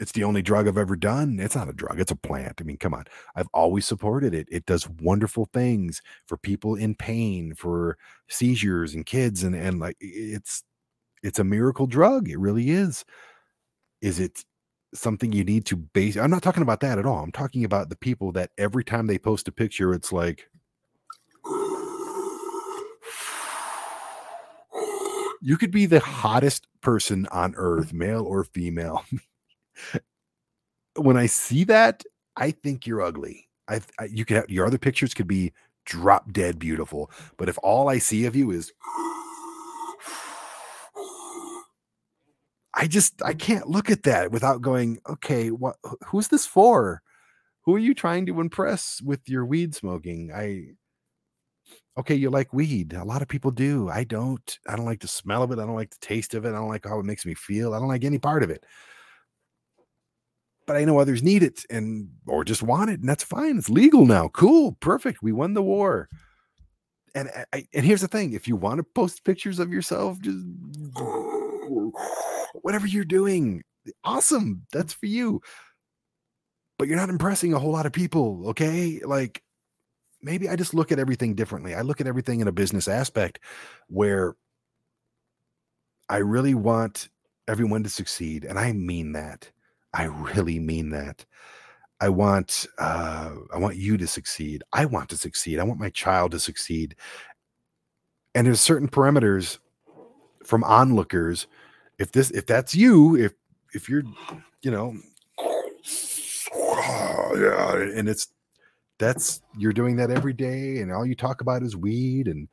[0.00, 1.38] it's the only drug I've ever done.
[1.38, 2.60] It's not a drug, it's a plant.
[2.60, 3.04] I mean, come on.
[3.36, 4.48] I've always supported it.
[4.50, 7.98] It does wonderful things for people in pain, for
[8.28, 10.64] seizures and kids and and like it's
[11.22, 12.28] it's a miracle drug.
[12.28, 13.04] It really is.
[14.00, 14.44] Is it
[14.94, 17.22] something you need to base I'm not talking about that at all.
[17.22, 20.48] I'm talking about the people that every time they post a picture it's like
[25.40, 29.04] you could be the hottest person on earth, male or female.
[30.96, 32.04] when I see that,
[32.36, 33.48] I think you're ugly.
[33.68, 35.52] I, I you could have your other pictures could be
[35.86, 38.72] drop dead beautiful, but if all I see of you is
[42.74, 45.76] I just I can't look at that without going, okay, what
[46.06, 47.02] who's this for?
[47.62, 50.32] Who are you trying to impress with your weed smoking?
[50.34, 50.74] I
[51.98, 52.94] okay, you like weed.
[52.94, 53.88] A lot of people do.
[53.90, 54.58] I don't.
[54.68, 55.58] I don't like the smell of it.
[55.58, 56.50] I don't like the taste of it.
[56.50, 57.74] I don't like how it makes me feel.
[57.74, 58.64] I don't like any part of it
[60.70, 63.58] but I know others need it and or just want it, and that's fine.
[63.58, 64.28] It's legal now.
[64.28, 65.20] Cool, perfect.
[65.20, 66.08] We won the war.
[67.12, 70.38] And I, and here's the thing: if you want to post pictures of yourself, just
[72.62, 73.64] whatever you're doing,
[74.04, 74.64] awesome.
[74.70, 75.42] That's for you.
[76.80, 78.48] but you're not impressing a whole lot of people.
[78.48, 79.00] Okay.
[79.04, 79.42] Like
[80.22, 81.74] maybe I just look at everything differently.
[81.74, 83.38] I look at everything in a business aspect
[83.88, 84.34] where
[86.08, 87.10] I really want
[87.48, 88.46] everyone to succeed.
[88.46, 89.50] And I mean that.
[89.92, 91.24] I really mean that.
[92.00, 94.62] I want uh, I want you to succeed.
[94.72, 95.58] I want to succeed.
[95.58, 96.96] I want my child to succeed.
[98.34, 99.58] And there's certain parameters
[100.44, 101.46] from onlookers.
[101.98, 103.32] If this if that's you, if
[103.74, 104.04] if you're,
[104.62, 104.96] you know,
[106.54, 108.28] yeah, and it's
[108.98, 112.28] that's you're doing that every day, and all you talk about is weed.
[112.28, 112.48] And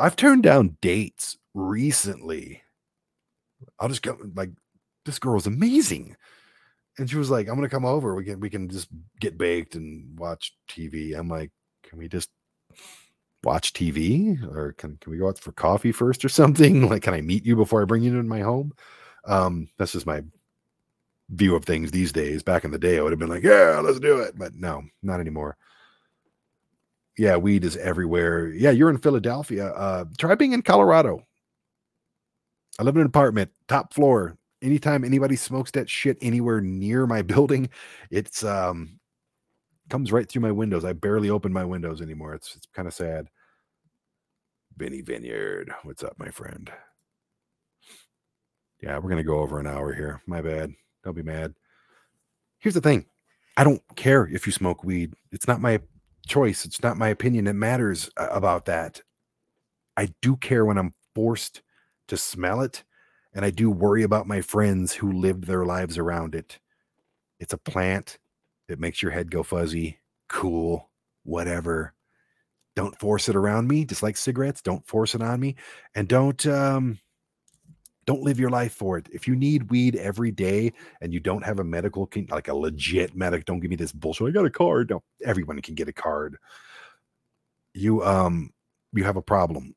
[0.00, 2.62] I've turned down dates recently.
[3.78, 4.50] I'll just go like
[5.04, 6.16] this girl is amazing
[6.98, 8.14] and she was like, "I'm gonna come over.
[8.14, 8.88] We can we can just
[9.20, 11.50] get baked and watch TV." I'm like,
[11.82, 12.30] "Can we just
[13.42, 16.88] watch TV, or can can we go out for coffee first or something?
[16.88, 18.72] Like, can I meet you before I bring you into my home?"
[19.24, 20.22] Um, that's just my
[21.30, 22.42] view of things these days.
[22.42, 24.82] Back in the day, I would have been like, "Yeah, let's do it," but no,
[25.02, 25.56] not anymore.
[27.18, 28.48] Yeah, weed is everywhere.
[28.48, 29.68] Yeah, you're in Philadelphia.
[29.68, 31.24] Uh, try being in Colorado.
[32.78, 37.22] I live in an apartment, top floor, anytime anybody smokes that shit anywhere near my
[37.22, 37.68] building,
[38.10, 38.98] it's um
[39.90, 40.84] comes right through my windows.
[40.84, 42.34] I barely open my windows anymore.
[42.34, 43.28] It's it's kind of sad.
[44.76, 46.70] Benny Vineyard, what's up, my friend?
[48.82, 50.22] Yeah, we're gonna go over an hour here.
[50.26, 50.72] My bad.
[51.04, 51.54] Don't be mad.
[52.58, 53.06] Here's the thing.
[53.56, 55.14] I don't care if you smoke weed.
[55.30, 55.80] It's not my
[56.26, 56.64] choice.
[56.64, 57.46] It's not my opinion.
[57.46, 59.02] It matters about that.
[59.96, 61.62] I do care when I'm forced
[62.08, 62.82] to smell it
[63.34, 66.58] and I do worry about my friends who lived their lives around it.
[67.40, 68.18] It's a plant.
[68.68, 69.98] It makes your head go fuzzy.
[70.28, 70.88] Cool.
[71.24, 71.94] Whatever.
[72.76, 74.62] Don't force it around me, just like cigarettes.
[74.62, 75.56] Don't force it on me.
[75.94, 76.98] And don't um
[78.06, 79.08] don't live your life for it.
[79.12, 83.16] If you need weed every day and you don't have a medical like a legit
[83.16, 84.28] medic, don't give me this bullshit.
[84.28, 84.90] I got a card.
[84.90, 86.36] No, everyone can get a card.
[87.72, 88.50] You um
[88.92, 89.74] you have a problem.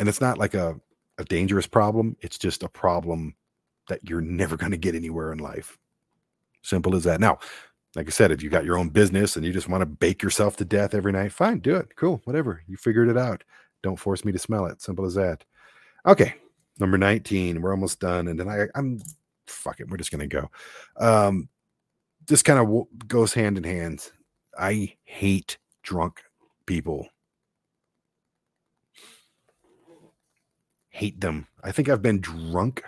[0.00, 0.78] And it's not like a
[1.18, 2.16] a dangerous problem.
[2.20, 3.34] It's just a problem
[3.88, 5.78] that you're never going to get anywhere in life.
[6.62, 7.20] Simple as that.
[7.20, 7.38] Now,
[7.96, 10.22] like I said, if you got your own business and you just want to bake
[10.22, 11.96] yourself to death every night, fine, do it.
[11.96, 12.62] Cool, whatever.
[12.66, 13.42] You figured it out.
[13.82, 14.82] Don't force me to smell it.
[14.82, 15.44] Simple as that.
[16.06, 16.34] Okay,
[16.78, 17.60] number 19.
[17.60, 18.28] We're almost done.
[18.28, 19.00] And then I, I'm
[19.46, 19.88] fuck it.
[19.88, 20.50] We're just gonna go.
[20.98, 21.48] Um,
[22.26, 24.10] this kind of w- goes hand in hand.
[24.58, 26.22] I hate drunk
[26.66, 27.08] people.
[30.98, 31.46] Hate them.
[31.62, 32.82] I think I've been drunk.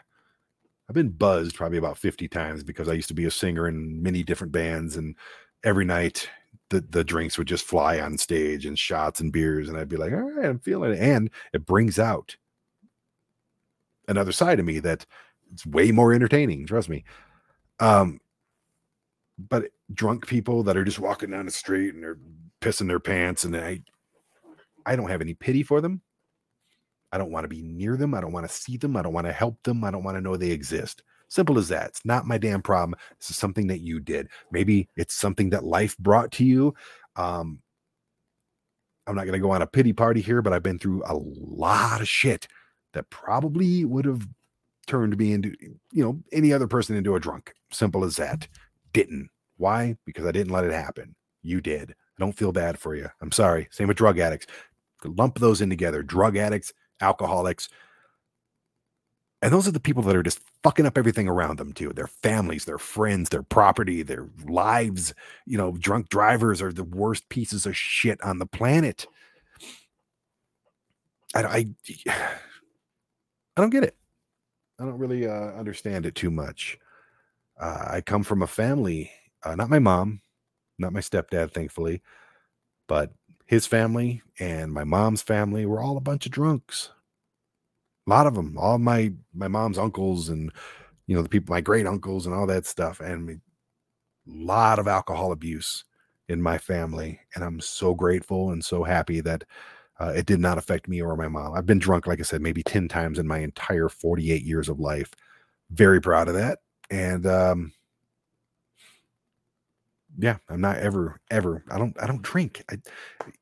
[0.88, 4.02] I've been buzzed probably about 50 times because I used to be a singer in
[4.02, 5.14] many different bands and
[5.62, 6.28] every night
[6.70, 9.96] the, the drinks would just fly on stage and shots and beers and I'd be
[9.96, 10.98] like, all right, I'm feeling it.
[10.98, 12.36] And it brings out
[14.08, 15.06] another side of me that
[15.52, 17.04] it's way more entertaining, trust me.
[17.78, 18.18] Um
[19.38, 22.18] but drunk people that are just walking down the street and they're
[22.60, 23.82] pissing their pants and I
[24.84, 26.02] I don't have any pity for them.
[27.12, 28.14] I don't want to be near them.
[28.14, 28.96] I don't want to see them.
[28.96, 29.84] I don't want to help them.
[29.84, 31.02] I don't want to know they exist.
[31.28, 31.88] Simple as that.
[31.88, 32.98] It's not my damn problem.
[33.18, 34.28] This is something that you did.
[34.50, 36.74] Maybe it's something that life brought to you.
[37.16, 37.60] Um,
[39.06, 41.14] I'm not going to go on a pity party here, but I've been through a
[41.14, 42.46] lot of shit
[42.92, 44.26] that probably would have
[44.86, 45.54] turned me into,
[45.92, 47.52] you know, any other person into a drunk.
[47.70, 48.48] Simple as that.
[48.92, 49.30] Didn't.
[49.56, 49.96] Why?
[50.06, 51.14] Because I didn't let it happen.
[51.42, 51.90] You did.
[51.90, 53.08] I don't feel bad for you.
[53.20, 53.68] I'm sorry.
[53.70, 54.46] Same with drug addicts.
[55.04, 56.02] Lump those in together.
[56.02, 57.68] Drug addicts, alcoholics.
[59.42, 61.92] And those are the people that are just fucking up everything around them too.
[61.94, 65.14] Their families, their friends, their property, their lives.
[65.46, 69.06] You know, drunk drivers are the worst pieces of shit on the planet.
[71.34, 71.66] I, I,
[73.56, 73.96] I don't get it.
[74.78, 76.78] I don't really uh, understand it too much.
[77.58, 79.10] Uh, I come from a family,
[79.42, 80.22] uh, not my mom,
[80.78, 82.00] not my stepdad, thankfully,
[82.88, 83.12] but
[83.50, 86.90] his family and my mom's family were all a bunch of drunks.
[88.06, 90.52] A lot of them, all my my mom's uncles and
[91.08, 93.40] you know the people, my great uncles and all that stuff, and a
[94.24, 95.84] lot of alcohol abuse
[96.28, 97.18] in my family.
[97.34, 99.42] And I'm so grateful and so happy that
[99.98, 101.54] uh, it did not affect me or my mom.
[101.54, 104.78] I've been drunk, like I said, maybe 10 times in my entire 48 years of
[104.78, 105.10] life.
[105.72, 106.60] Very proud of that.
[106.88, 107.72] And um,
[110.22, 111.64] yeah, I'm not ever, ever.
[111.70, 112.62] I don't, I don't drink.
[112.70, 112.76] I,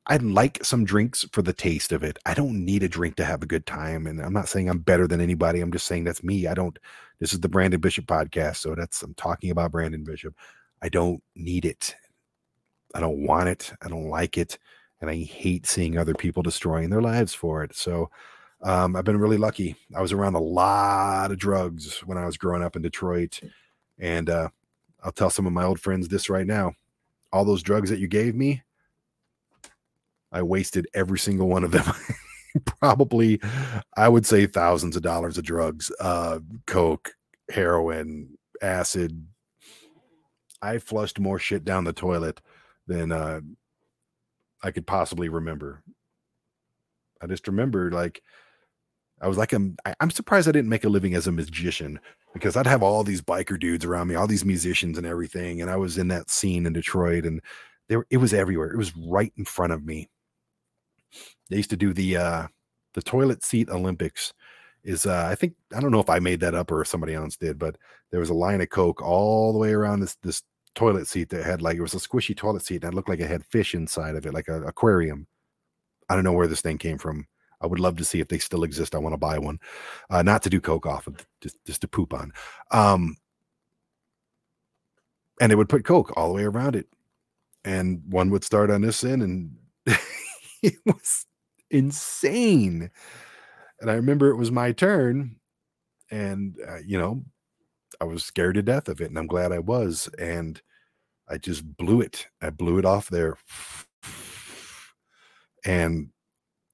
[0.07, 2.17] I like some drinks for the taste of it.
[2.25, 4.07] I don't need a drink to have a good time.
[4.07, 5.61] And I'm not saying I'm better than anybody.
[5.61, 6.47] I'm just saying that's me.
[6.47, 6.77] I don't.
[7.19, 10.33] This is the Brandon Bishop podcast, so that's I'm talking about Brandon Bishop.
[10.81, 11.95] I don't need it.
[12.95, 13.73] I don't want it.
[13.81, 14.57] I don't like it,
[15.01, 17.75] and I hate seeing other people destroying their lives for it.
[17.75, 18.09] So.
[18.61, 19.77] Um, I've been really lucky.
[19.95, 23.39] I was around a lot of drugs when I was growing up in Detroit,
[23.97, 24.49] and uh,
[25.03, 26.73] I'll tell some of my old friends this right now.
[27.31, 28.63] All those drugs that you gave me,
[30.31, 31.85] I wasted every single one of them.
[32.79, 33.39] Probably,
[33.95, 37.11] I would say thousands of dollars of drugs, uh, coke,
[37.49, 39.25] heroin, acid.
[40.61, 42.41] I flushed more shit down the toilet
[42.87, 43.41] than uh,
[44.61, 45.83] I could possibly remember.
[47.21, 48.21] I just remember like
[49.21, 51.99] I was like I'm I'm surprised I didn't make a living as a magician
[52.33, 55.69] because I'd have all these biker dudes around me, all these musicians and everything, and
[55.69, 57.41] I was in that scene in Detroit, and
[57.89, 58.71] there it was everywhere.
[58.71, 60.09] It was right in front of me.
[61.49, 62.47] They used to do the uh
[62.93, 64.33] the toilet seat Olympics.
[64.83, 67.13] Is uh I think I don't know if I made that up or if somebody
[67.13, 67.75] else did, but
[68.11, 70.41] there was a line of coke all the way around this this
[70.75, 73.29] toilet seat that had like it was a squishy toilet seat it looked like it
[73.29, 75.27] had fish inside of it, like an aquarium.
[76.09, 77.25] I don't know where this thing came from.
[77.61, 78.95] I would love to see if they still exist.
[78.95, 79.59] I want to buy one,
[80.09, 82.31] uh, not to do coke off of, just just to poop on.
[82.71, 83.17] Um,
[85.39, 86.87] and they would put coke all the way around it,
[87.63, 89.51] and one would start on this end, and
[90.63, 91.25] it was
[91.71, 92.89] insane.
[93.81, 95.37] And I remember it was my turn,
[96.11, 97.23] and uh, you know,
[98.01, 100.09] I was scared to death of it, and I'm glad I was.
[100.17, 100.61] And
[101.29, 102.27] I just blew it.
[102.41, 103.37] I blew it off there,
[105.65, 106.09] and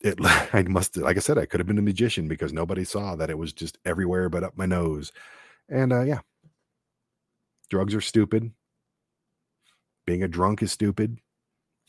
[0.06, 0.20] it
[0.54, 3.30] I must like I said I could have been a magician because nobody saw that
[3.30, 5.12] it was just everywhere but up my nose.
[5.70, 6.20] And uh yeah.
[7.70, 8.52] Drugs are stupid.
[10.06, 11.18] Being a drunk is stupid.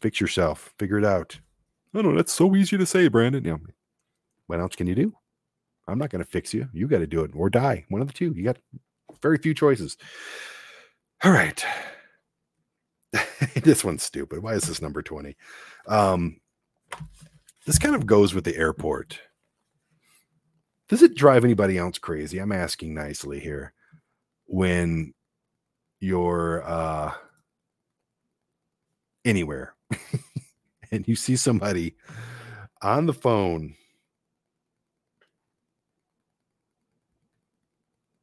[0.00, 0.74] Fix yourself.
[0.78, 1.38] Figure it out.
[1.94, 2.16] I don't know.
[2.16, 3.44] That's so easy to say, Brandon.
[3.44, 3.56] Yeah.
[4.46, 5.12] What else can you do?
[5.88, 6.68] I'm not going to fix you.
[6.72, 7.84] You got to do it or die.
[7.88, 8.32] One of the two.
[8.34, 8.58] You got
[9.22, 9.96] very few choices.
[11.22, 11.64] All right.
[13.54, 14.42] this one's stupid.
[14.42, 15.36] Why is this number 20?
[15.86, 16.40] Um,
[17.66, 19.20] this kind of goes with the airport.
[20.88, 22.38] Does it drive anybody else crazy?
[22.38, 23.72] I'm asking nicely here.
[24.46, 25.12] When
[26.00, 27.12] you're uh
[29.24, 29.74] anywhere
[30.92, 31.96] and you see somebody
[32.82, 33.74] on the phone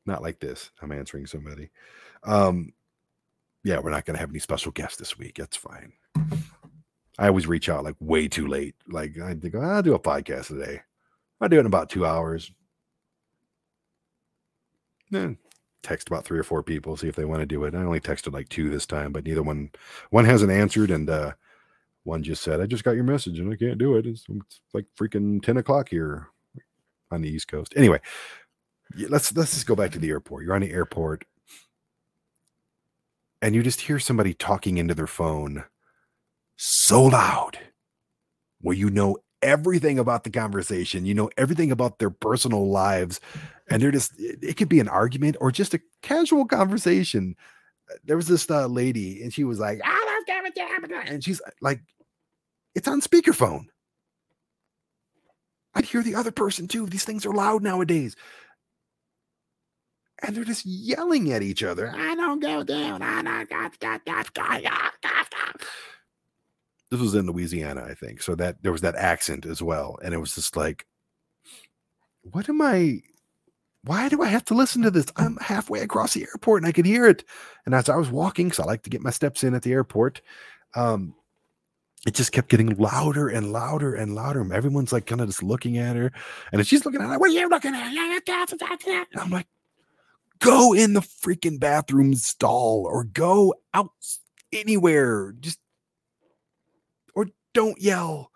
[0.06, 1.70] not like this i'm answering somebody
[2.24, 2.72] um
[3.64, 5.92] yeah we're not going to have any special guests this week that's fine
[7.20, 8.76] I always reach out like way too late.
[8.88, 10.82] Like I think I'll do a podcast today.
[11.40, 12.52] I'll do it in about two hours.
[15.12, 15.38] Then
[15.84, 17.76] text about three or four people, see if they want to do it.
[17.76, 19.72] I only texted like two this time, but neither one
[20.10, 21.34] one hasn't answered, and uh
[22.04, 24.06] one just said, I just got your message and I can't do it.
[24.06, 26.28] It's, it's like freaking 10 o'clock here
[27.12, 27.74] on the East Coast.
[27.76, 28.02] Anyway,
[29.10, 30.44] let's let's just go back to the airport.
[30.44, 31.26] You're on the airport
[33.42, 35.64] and you just hear somebody talking into their phone
[36.66, 37.60] so loud
[38.62, 43.20] where you know everything about the conversation, you know everything about their personal lives,
[43.70, 47.36] and they're just it could be an argument or just a casual conversation.
[48.06, 51.82] There was this uh, lady, and she was like, "I love David," and she's like,
[52.76, 53.66] it's on speakerphone.
[55.76, 56.86] I'd hear the other person too.
[56.86, 58.16] These things are loud nowadays.
[60.22, 61.94] And they're just yelling at each other.
[61.96, 63.02] I don't go down.
[63.02, 63.50] I don't
[66.94, 68.22] this was in Louisiana, I think.
[68.22, 69.98] So that there was that accent as well.
[70.04, 70.86] And it was just like,
[72.22, 73.02] what am I?
[73.84, 75.08] Why do I have to listen to this?
[75.16, 77.24] I'm halfway across the airport and I could hear it.
[77.66, 79.74] And as I was walking, so I like to get my steps in at the
[79.74, 80.22] airport,
[80.76, 81.16] um,
[82.06, 84.54] it just kept getting louder and louder and louder.
[84.54, 86.12] Everyone's like kind of just looking at her.
[86.52, 87.92] And she's looking at her, what are you looking at?
[89.12, 89.48] And I'm like,
[90.40, 93.90] go in the freaking bathroom stall or go out
[94.52, 95.34] anywhere.
[95.40, 95.60] Just
[97.54, 98.32] don't yell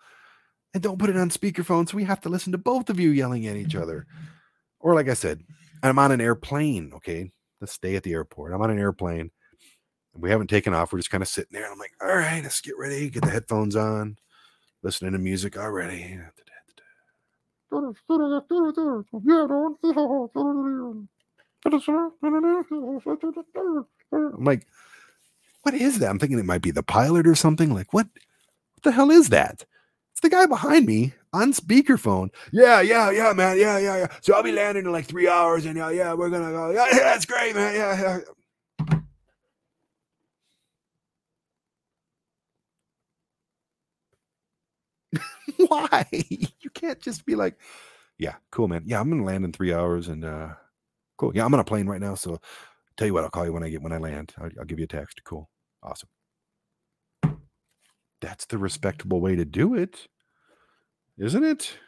[0.74, 1.88] and don't put it on speakerphone.
[1.88, 4.06] So we have to listen to both of you yelling at each other.
[4.80, 5.42] Or, like I said,
[5.82, 6.92] I'm on an airplane.
[6.94, 7.30] Okay.
[7.60, 8.52] Let's stay at the airport.
[8.52, 9.30] I'm on an airplane
[10.18, 10.92] we haven't taken off.
[10.92, 11.70] We're just kind of sitting there.
[11.70, 14.16] I'm like, all right, let's get ready, get the headphones on,
[14.82, 16.18] listening to music already.
[24.12, 24.66] I'm like,
[25.62, 26.08] what is that?
[26.08, 27.74] I'm thinking it might be the pilot or something.
[27.74, 28.06] Like, what?
[28.78, 29.64] What the hell is that?
[30.12, 32.30] It's the guy behind me on speakerphone.
[32.52, 33.58] Yeah, yeah, yeah, man.
[33.58, 34.08] Yeah, yeah, yeah.
[34.22, 36.70] So I'll be landing in like three hours, and yeah, yeah, we're gonna go.
[36.70, 37.74] Yeah, yeah that's great, man.
[37.74, 38.00] Yeah,
[45.58, 45.66] yeah.
[45.68, 46.06] Why?
[46.12, 47.58] You can't just be like,
[48.18, 48.84] yeah, cool, man.
[48.86, 50.50] Yeah, I'm gonna land in three hours, and uh,
[51.18, 51.32] cool.
[51.36, 52.40] Yeah, I'm on a plane right now, so
[52.98, 54.34] tell you what, I'll call you when I get when I land.
[54.38, 55.24] I'll, I'll give you a text.
[55.24, 55.50] Cool,
[55.82, 56.08] awesome
[58.20, 60.08] that's the respectable way to do it,
[61.18, 61.76] isn't it?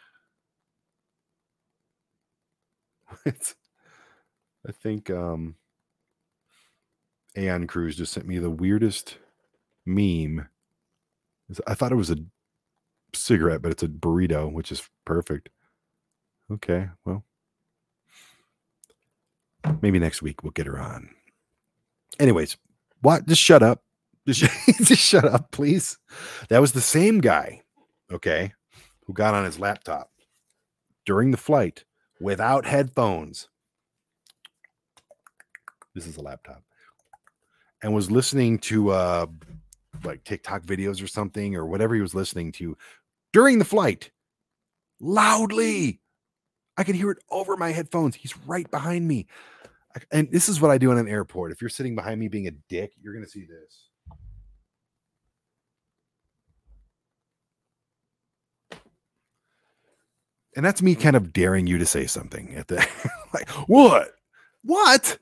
[3.26, 3.56] It's,
[4.66, 5.56] I think um,
[7.36, 9.18] Aeon Cruz just sent me the weirdest
[9.84, 10.48] meme.
[11.66, 12.18] I thought it was a
[13.14, 15.48] cigarette, but it's a burrito, which is perfect.
[16.52, 17.24] Okay, well,
[19.82, 21.10] maybe next week we'll get her on.
[22.18, 22.56] Anyways,
[23.02, 23.26] what?
[23.26, 23.82] Just shut up.
[24.78, 25.98] Just, shut up, please.
[26.48, 27.62] That was the same guy,
[28.12, 28.52] okay,
[29.06, 30.10] who got on his laptop
[31.06, 31.84] during the flight
[32.20, 33.48] without headphones.
[35.94, 36.62] This is a laptop.
[37.82, 39.26] And was listening to uh
[40.04, 42.76] like TikTok videos or something or whatever he was listening to
[43.32, 44.10] during the flight
[45.00, 46.00] loudly.
[46.76, 48.14] I could hear it over my headphones.
[48.14, 49.26] He's right behind me.
[50.12, 51.52] And this is what I do in an airport.
[51.52, 53.88] If you're sitting behind me being a dick, you're going to see this.
[60.60, 62.86] And that's me kind of daring you to say something at the
[63.32, 64.10] like, what?
[64.62, 65.16] What?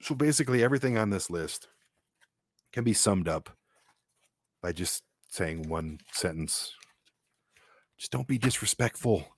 [0.00, 1.68] So basically, everything on this list
[2.72, 3.50] can be summed up
[4.62, 6.72] by just saying one sentence.
[7.98, 9.28] Just don't be disrespectful.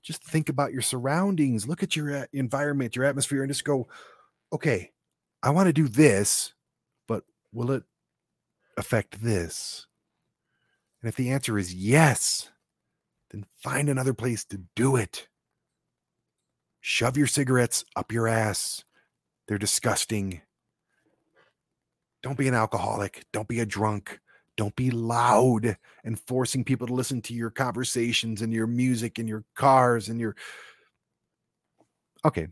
[0.00, 1.66] Just think about your surroundings.
[1.66, 3.88] Look at your uh, environment, your atmosphere, and just go,
[4.52, 4.92] okay,
[5.42, 6.52] I want to do this,
[7.08, 7.82] but will it
[8.76, 9.87] affect this?
[11.02, 12.50] And if the answer is yes,
[13.30, 15.28] then find another place to do it.
[16.80, 18.84] Shove your cigarettes up your ass.
[19.46, 20.42] They're disgusting.
[22.22, 23.24] Don't be an alcoholic.
[23.32, 24.20] Don't be a drunk.
[24.56, 29.28] Don't be loud and forcing people to listen to your conversations and your music and
[29.28, 30.34] your cars and your.
[32.24, 32.48] Okay.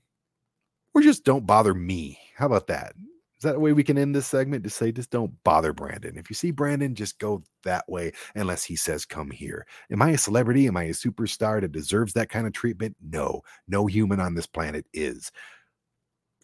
[0.94, 2.18] Or just don't bother me.
[2.36, 2.94] How about that?
[3.38, 4.64] Is that a way we can end this segment?
[4.64, 6.16] Just say, just don't bother Brandon.
[6.16, 9.66] If you see Brandon, just go that way unless he says, come here.
[9.90, 10.66] Am I a celebrity?
[10.66, 12.96] Am I a superstar that deserves that kind of treatment?
[13.02, 15.30] No, no human on this planet is.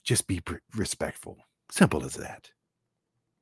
[0.04, 0.42] Just be
[0.76, 1.38] respectful.
[1.70, 2.50] Simple as that.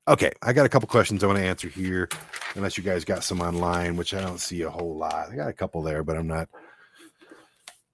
[0.07, 2.09] Okay, I got a couple questions I want to answer here,
[2.55, 5.31] unless you guys got some online, which I don't see a whole lot.
[5.31, 6.49] I got a couple there, but I'm not.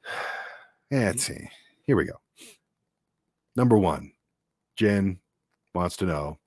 [0.91, 1.45] Let's mm-hmm.
[1.45, 1.49] see.
[1.87, 2.21] Here we go.
[3.57, 4.13] Number one,
[4.77, 5.19] Jen
[5.77, 6.39] wants to know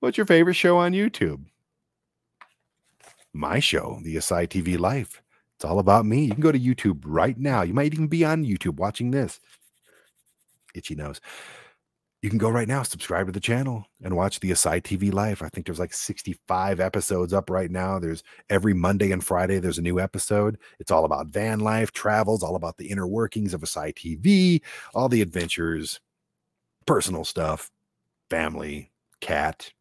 [0.00, 1.44] what's your favorite show on YouTube?
[3.32, 5.22] My show, the Asai TV Life.
[5.56, 6.24] It's all about me.
[6.24, 7.62] You can go to YouTube right now.
[7.62, 9.40] You might even be on YouTube watching this.
[10.74, 11.20] Itchy nose.
[12.22, 15.42] You can go right now, subscribe to the channel, and watch the Asai TV Life.
[15.42, 17.98] I think there's like 65 episodes up right now.
[17.98, 20.58] There's every Monday and Friday, there's a new episode.
[20.80, 24.60] It's all about van life, travels, all about the inner workings of Asai TV,
[24.94, 26.00] all the adventures,
[26.86, 27.70] personal stuff,
[28.30, 28.90] family,
[29.20, 29.72] cat,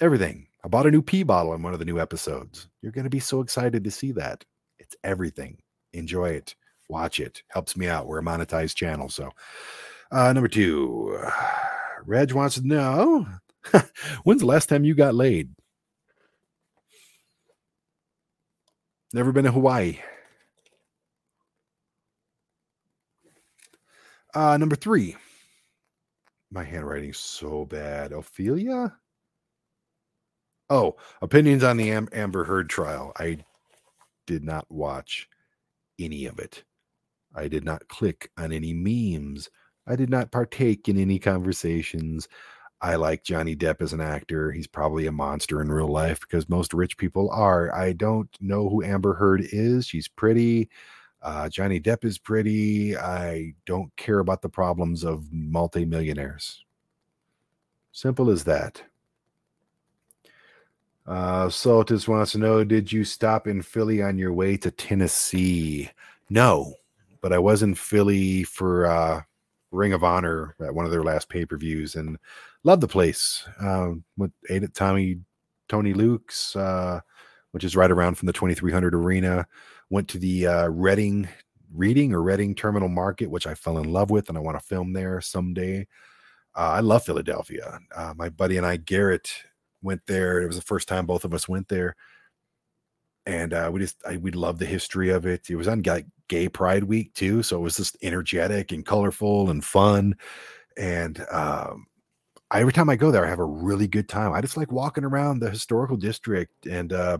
[0.00, 0.46] everything.
[0.64, 2.68] I bought a new pee bottle in one of the new episodes.
[2.82, 4.44] You're going to be so excited to see that.
[4.78, 5.58] It's everything.
[5.92, 6.54] Enjoy it.
[6.88, 7.42] Watch it.
[7.48, 8.06] Helps me out.
[8.06, 9.08] We're a monetized channel.
[9.08, 9.30] So,
[10.10, 11.18] uh, number two,
[12.04, 13.26] Reg wants to know
[14.24, 15.50] when's the last time you got laid?
[19.12, 19.98] Never been to Hawaii.
[24.32, 25.16] Uh, number three,
[26.50, 28.12] my handwriting's so bad.
[28.12, 28.96] Ophelia?
[30.68, 33.12] Oh, opinions on the Am- Amber Heard trial.
[33.18, 33.38] I
[34.26, 35.28] did not watch
[35.98, 36.64] any of it.
[37.34, 39.48] I did not click on any memes.
[39.86, 42.28] I did not partake in any conversations.
[42.80, 44.52] I like Johnny Depp as an actor.
[44.52, 47.74] He's probably a monster in real life because most rich people are.
[47.74, 49.86] I don't know who Amber Heard is.
[49.86, 50.70] She's pretty.
[51.22, 52.96] Uh, Johnny Depp is pretty.
[52.96, 56.64] I don't care about the problems of multimillionaires.
[57.92, 58.82] Simple as that.
[61.06, 65.90] Uh, Soltis wants to know Did you stop in Philly on your way to Tennessee?
[66.28, 66.74] No,
[67.20, 69.22] but I was in Philly for uh,
[69.72, 72.16] Ring of Honor at one of their last pay per views and
[72.64, 73.46] loved the place.
[73.60, 75.20] Um, went ate at Tommy
[75.68, 77.00] Tony Luke's, uh,
[77.52, 79.46] which is right around from the 2300 arena
[79.90, 81.28] went to the uh, Reading
[81.72, 84.64] Reading or Reading Terminal Market, which I fell in love with, and I want to
[84.64, 85.86] film there someday.
[86.56, 87.78] Uh, I love Philadelphia.
[87.94, 89.32] Uh, my buddy and I, Garrett,
[89.82, 90.40] went there.
[90.40, 91.94] It was the first time both of us went there,
[93.26, 95.48] and uh, we just I, we love the history of it.
[95.48, 99.50] It was on like Gay Pride Week too, so it was just energetic and colorful
[99.50, 100.16] and fun.
[100.76, 101.86] And um,
[102.52, 104.32] every time I go there, I have a really good time.
[104.32, 107.18] I just like walking around the historical district and uh,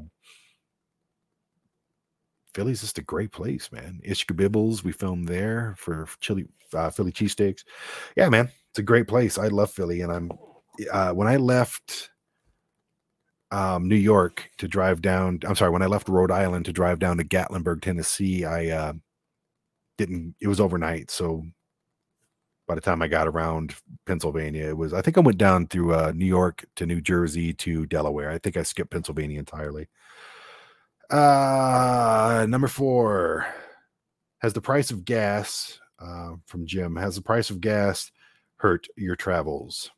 [2.55, 4.01] Philly's just a great place, man.
[4.07, 7.65] Ishka Bibbles, we filmed there for chili uh, Philly cheesesteaks.
[8.17, 9.39] Yeah, man, it's a great place.
[9.39, 10.33] I love Philly, and I'm
[10.93, 12.11] uh, when I left
[13.51, 15.41] um, New York to drive down.
[15.45, 18.93] I'm sorry, when I left Rhode Island to drive down to Gatlinburg, Tennessee, I uh,
[19.99, 20.35] didn't.
[20.41, 21.45] It was overnight, so
[22.67, 23.75] by the time I got around
[24.07, 24.93] Pennsylvania, it was.
[24.95, 28.31] I think I went down through uh, New York to New Jersey to Delaware.
[28.31, 29.89] I think I skipped Pennsylvania entirely.
[31.11, 33.47] Uh, number four
[34.39, 36.97] has the price of gas uh, from Jim.
[36.97, 38.11] Has the price of gas
[38.57, 39.91] hurt your travels?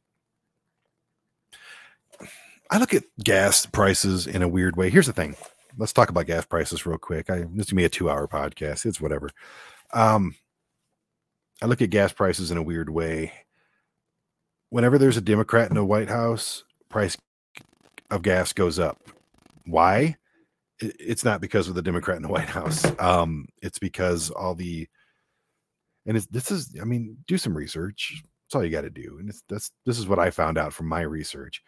[2.71, 4.89] I look at gas prices in a weird way.
[4.89, 5.37] Here's the thing.
[5.77, 7.29] Let's talk about gas prices real quick.
[7.29, 8.87] I, this is gonna be a two-hour podcast.
[8.87, 9.31] It's whatever.
[9.93, 10.35] Um,
[11.61, 13.33] I look at gas prices in a weird way.
[14.71, 17.17] Whenever there's a Democrat in the White House, price
[18.11, 18.99] of gas goes up.
[19.67, 20.17] Why?
[20.83, 22.85] It's not because of the Democrat in the White House.
[22.99, 24.89] Um, it's because all the
[26.05, 28.23] and it's, this is, I mean, do some research.
[28.45, 29.19] That's all you got to do.
[29.21, 31.63] And it's, that's this is what I found out from my research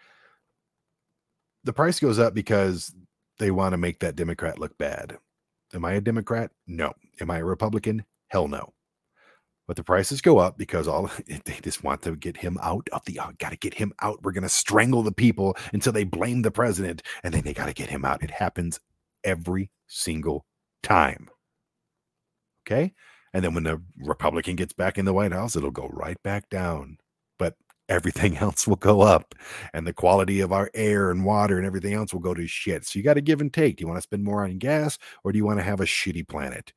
[1.64, 2.94] the price goes up because
[3.38, 5.18] they want to make that Democrat look bad.
[5.72, 6.52] Am I a Democrat?
[6.66, 6.92] No.
[7.20, 8.04] Am I a Republican?
[8.28, 8.72] Hell no.
[9.66, 13.02] But the prices go up because all they just want to get him out of
[13.06, 13.18] the.
[13.18, 14.22] Oh, got to get him out.
[14.22, 17.66] We're going to strangle the people until they blame the president, and then they got
[17.66, 18.22] to get him out.
[18.22, 18.78] It happens
[19.24, 20.44] every single
[20.82, 21.28] time.
[22.66, 22.92] Okay,
[23.34, 26.48] and then when the Republican gets back in the White House, it'll go right back
[26.48, 26.98] down
[27.38, 27.56] But
[27.88, 29.34] everything else will go up
[29.74, 32.86] and the quality of our air and water and everything else will go to shit.
[32.86, 33.76] So you got to give and take.
[33.76, 35.84] Do you want to spend more on gas or do you want to have a
[35.84, 36.72] shitty planet?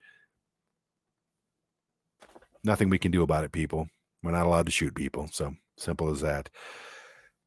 [2.64, 3.88] Nothing we can do about it, people.
[4.24, 5.30] We're not allowed to shoot people.
[5.32, 6.50] So simple as that.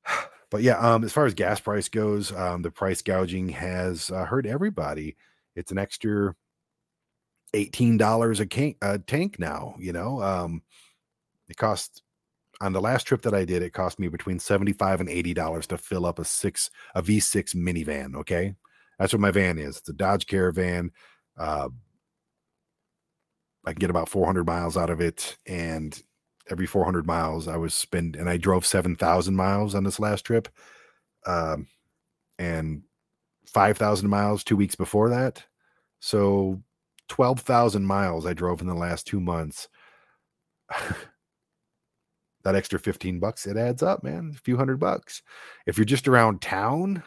[0.51, 4.25] But yeah, um, as far as gas price goes, um, the price gouging has uh,
[4.25, 5.17] hurt everybody.
[5.55, 6.35] It's an extra
[7.55, 9.75] eighteen dollars a, can- a tank now.
[9.79, 10.63] You know, um,
[11.49, 12.03] it costs
[12.61, 15.67] on the last trip that I did, it cost me between 75 and 80 dollars
[15.69, 18.15] to fill up a six a V6 minivan.
[18.17, 18.55] Okay.
[18.99, 19.79] That's what my van is.
[19.79, 20.91] It's a Dodge Caravan.
[21.39, 21.71] Uh,
[23.65, 25.39] I can get about 400 miles out of it.
[25.47, 25.99] And
[26.51, 30.49] every 400 miles I was spend and I drove 7,000 miles on this last trip.
[31.27, 31.69] Um,
[32.39, 32.83] and
[33.47, 35.45] 5,000 miles two weeks before that.
[36.01, 36.63] So
[37.09, 39.69] 12,000 miles I drove in the last two months.
[42.43, 44.33] that extra 15 bucks, it adds up, man.
[44.35, 45.23] A few hundred bucks.
[45.67, 47.03] If you're just around town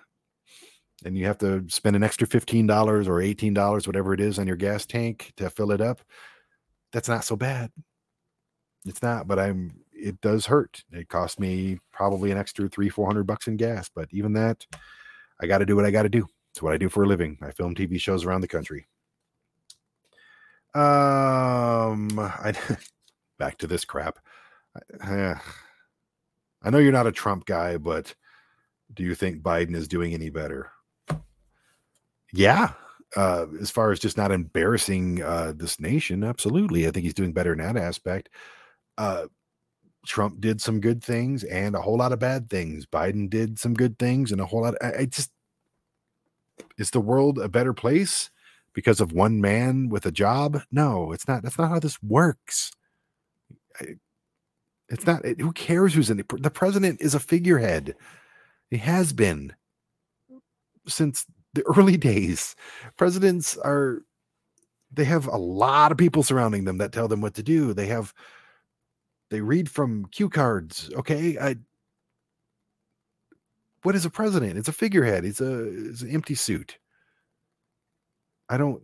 [1.06, 4.56] and you have to spend an extra $15 or $18, whatever it is, on your
[4.56, 6.02] gas tank to fill it up,
[6.92, 7.72] that's not so bad.
[8.86, 10.84] It's not, but I'm it does hurt.
[10.92, 13.90] It cost me probably an extra three, four hundred bucks in gas.
[13.94, 14.66] But even that,
[15.42, 16.28] I got to do what I got to do.
[16.52, 17.38] It's what I do for a living.
[17.42, 18.88] I film TV shows around the country.
[20.76, 22.54] Um, I
[23.40, 24.20] back to this crap.
[25.02, 25.36] I,
[26.62, 28.14] I know you're not a Trump guy, but
[28.94, 30.72] do you think Biden is doing any better?
[32.34, 32.74] Yeah.
[33.16, 36.88] Uh, as far as just not embarrassing uh, this nation, absolutely.
[36.88, 38.30] I think he's doing better in that aspect.
[38.98, 39.26] Uh,
[40.06, 42.86] Trump did some good things and a whole lot of bad things.
[42.86, 44.76] Biden did some good things and a whole lot.
[44.76, 45.32] Of, I, I just
[46.78, 48.30] is the world a better place
[48.74, 50.62] because of one man with a job?
[50.72, 51.44] No, it's not.
[51.44, 52.72] That's not how this works.
[53.80, 53.96] I,
[54.90, 55.24] it's not.
[55.26, 56.28] It, who cares who's in it?
[56.42, 57.96] The president is a figurehead.
[58.70, 59.54] He has been
[60.88, 62.56] since the early days.
[62.98, 64.02] Presidents are.
[64.96, 67.74] They have a lot of people surrounding them that tell them what to do.
[67.74, 68.14] They have.
[69.34, 70.92] They read from cue cards.
[70.94, 71.56] Okay, I.
[73.82, 74.60] What is a president?
[74.60, 75.26] It's a figurehead.
[75.26, 76.78] It's a it's an empty suit.
[78.48, 78.84] I don't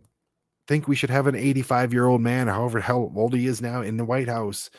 [0.66, 3.80] think we should have an 85 year old man, however how old he is now,
[3.80, 4.70] in the White House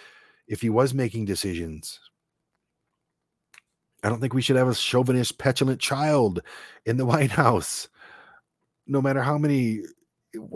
[0.45, 2.01] if he was making decisions.
[4.03, 6.41] I don't think we should have a chauvinist, petulant child
[6.85, 7.87] in the White House.
[8.87, 9.83] No matter how many.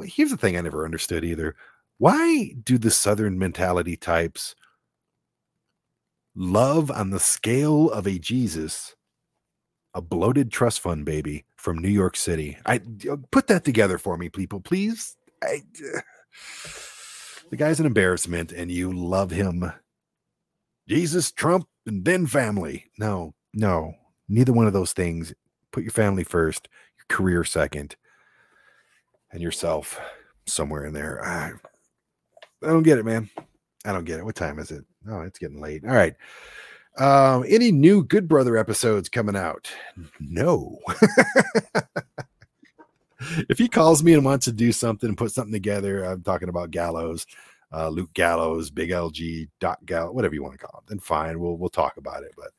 [0.03, 1.55] Here's the thing I never understood either.
[1.99, 4.55] Why do the Southern mentality types
[6.35, 8.95] love on the scale of a Jesus
[9.93, 12.57] a bloated trust fund baby from New York City?
[12.65, 12.81] I
[13.31, 15.15] put that together for me, people, please.
[15.41, 15.61] I,
[17.49, 19.71] the guy's an embarrassment, and you love him
[20.87, 22.85] Jesus, Trump, and then family.
[22.99, 23.93] No, no,
[24.29, 25.33] neither one of those things.
[25.71, 27.95] Put your family first, your career second,
[29.31, 29.99] and yourself
[30.45, 31.23] somewhere in there.
[31.23, 31.53] I,
[32.63, 33.29] I don't get it, man.
[33.83, 34.25] I don't get it.
[34.25, 34.85] What time is it?
[35.09, 35.83] Oh, it's getting late.
[35.85, 36.15] All right.
[36.97, 39.69] Um, any new Good Brother episodes coming out?
[40.19, 40.79] No.
[43.49, 46.49] if he calls me and wants to do something and put something together, I'm talking
[46.49, 47.25] about Gallows
[47.75, 51.39] uh, Luke Gallows, Big LG, Doc Gallows, whatever you want to call it, then fine,
[51.39, 52.31] we'll we'll talk about it.
[52.37, 52.51] But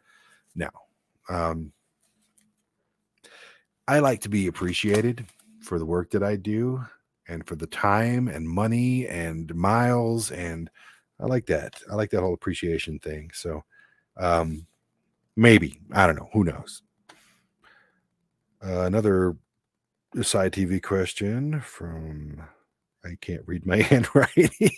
[0.54, 0.68] no,
[1.28, 1.72] um,
[3.88, 5.24] I like to be appreciated
[5.60, 6.84] for the work that I do,
[7.28, 10.70] and for the time and money and miles and
[11.20, 11.74] I like that.
[11.90, 13.30] I like that whole appreciation thing.
[13.32, 13.64] So
[14.16, 14.66] um
[15.36, 16.82] maybe, I don't know, who knows.
[18.64, 19.36] Uh, another
[20.22, 22.42] side TV question from
[23.04, 24.50] I can't read my handwriting.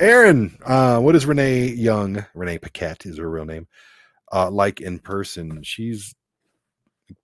[0.00, 2.24] Aaron, uh, what is Renee Young?
[2.34, 3.66] Renee Paquette is her real name.
[4.32, 6.14] Uh, like in person, she's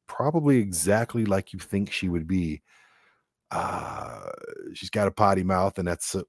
[0.06, 2.62] probably exactly like you think she would be.
[3.50, 4.30] Uh,
[4.74, 6.22] she's got a potty mouth, and that's uh,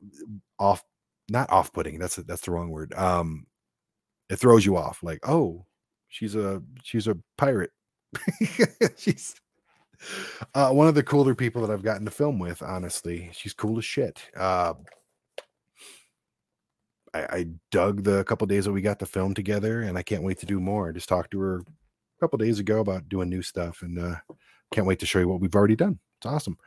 [0.58, 0.84] off,
[1.30, 2.00] not off-putting.
[2.00, 2.94] That's that's the wrong word.
[2.94, 3.46] Um,
[4.30, 5.04] it throws you off.
[5.04, 5.66] Like, oh,
[6.08, 7.72] she's a she's a pirate.
[8.98, 9.36] she's
[10.56, 12.62] uh, one of the cooler people that I've gotten to film with.
[12.62, 14.22] Honestly, she's cool as shit.
[14.36, 14.74] Uh,
[17.14, 20.24] I, I dug the couple days that we got to film together, and I can't
[20.24, 20.90] wait to do more.
[20.90, 24.16] I just talked to her a couple days ago about doing new stuff, and uh,
[24.72, 26.00] can't wait to show you what we've already done.
[26.20, 26.58] It's awesome.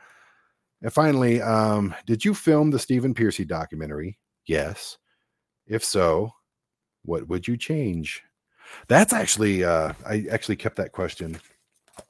[0.83, 4.19] And finally, um, did you film the Stephen Pearcy documentary?
[4.45, 4.97] Yes.
[5.65, 6.33] If so,
[7.03, 8.21] what would you change?
[8.89, 11.39] That's actually uh, I actually kept that question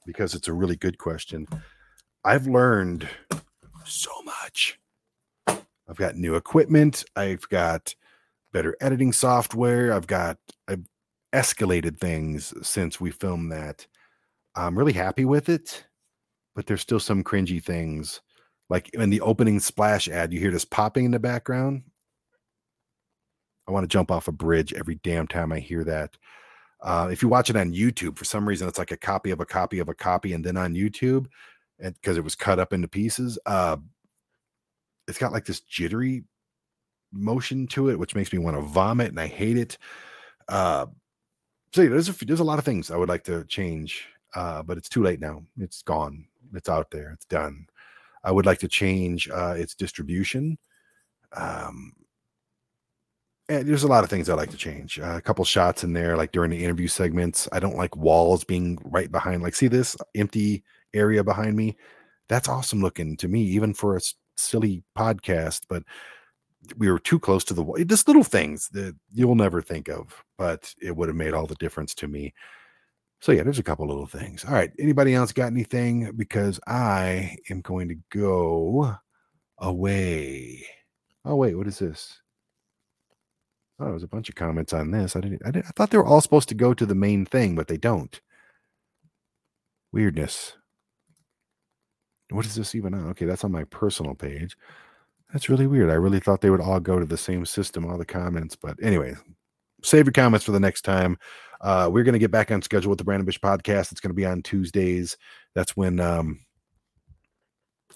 [0.06, 1.48] because it's a really good question.
[2.26, 3.08] I've learned
[3.86, 4.80] so much.
[5.48, 7.04] I've got new equipment.
[7.16, 7.94] I've got
[8.54, 9.94] better editing software.
[9.94, 10.38] I've got
[10.68, 10.86] I've
[11.32, 13.86] escalated things since we filmed that.
[14.56, 15.86] I'm really happy with it,
[16.56, 18.22] but there's still some cringy things.
[18.69, 21.84] Like in the opening splash ad, you hear this popping in the background.
[23.68, 26.18] I want to jump off a bridge every damn time I hear that.
[26.81, 29.40] Uh, if you watch it on YouTube, for some reason, it's like a copy of
[29.40, 31.27] a copy of a copy, and then on YouTube,
[31.80, 33.77] because it was cut up into pieces, uh,
[35.07, 36.23] it's got like this jittery
[37.14, 39.77] motion to it, which makes me want to vomit, and I hate it.
[40.49, 40.88] Uh,
[41.73, 44.61] so yeah, there's a there's a lot of things I would like to change, uh,
[44.64, 45.44] but it's too late now.
[45.57, 46.26] It's gone.
[46.53, 47.11] It's out there.
[47.11, 47.68] It's done.
[48.24, 50.58] I would like to change uh, its distribution.
[51.36, 51.94] Um,
[53.50, 55.00] and there's a lot of things I like to change.
[55.00, 57.48] Uh, a couple shots in there, like during the interview segments.
[57.52, 59.44] I don't like walls being right behind.
[59.44, 60.64] Like, see this empty
[60.94, 61.76] area behind me?
[62.30, 64.02] That's awesome looking to me, even for a
[64.38, 65.64] silly podcast.
[65.68, 65.84] But
[66.78, 67.84] we were too close to the wall.
[67.84, 71.56] Just little things that you'll never think of, but it would have made all the
[71.56, 72.34] difference to me.
[73.24, 74.44] So yeah, there's a couple little things.
[74.44, 74.70] All right.
[74.78, 76.12] Anybody else got anything?
[76.18, 78.98] Because I am going to go
[79.60, 80.66] away.
[81.24, 82.20] Oh wait, what is this?
[83.80, 85.16] Oh, there's a bunch of comments on this.
[85.16, 85.68] I didn't, I didn't.
[85.68, 88.20] I thought they were all supposed to go to the main thing, but they don't.
[89.94, 90.58] Weirdness.
[92.30, 93.08] What is this even on?
[93.12, 94.58] Okay, that's on my personal page.
[95.32, 95.90] That's really weird.
[95.90, 98.58] I really thought they would all go to the same system, all the comments.
[98.58, 99.16] But anyway,
[99.82, 101.18] save your comments for the next time.
[101.64, 103.91] Uh, we're going to get back on schedule with the Brandon Bish podcast.
[103.91, 105.18] It's going to be on Tuesdays.
[105.56, 106.41] That's when um,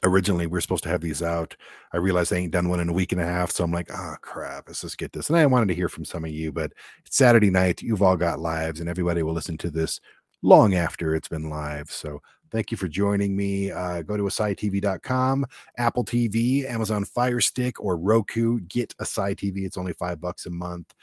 [0.04, 1.56] originally we are supposed to have these out.
[1.94, 3.52] I realized I ain't done one in a week and a half.
[3.52, 5.30] So I'm like, oh, crap, let's just get this.
[5.30, 6.72] And I wanted to hear from some of you, but
[7.06, 7.82] it's Saturday night.
[7.82, 10.00] You've all got lives, and everybody will listen to this
[10.42, 11.92] long after it's been live.
[11.92, 12.22] So
[12.52, 13.72] Thank you for joining me.
[13.72, 15.46] Uh, go to AsaiTV.com,
[15.78, 18.60] Apple TV, Amazon Fire Stick, or Roku.
[18.62, 19.66] Get Asai TV.
[19.66, 20.94] It's only five bucks a month.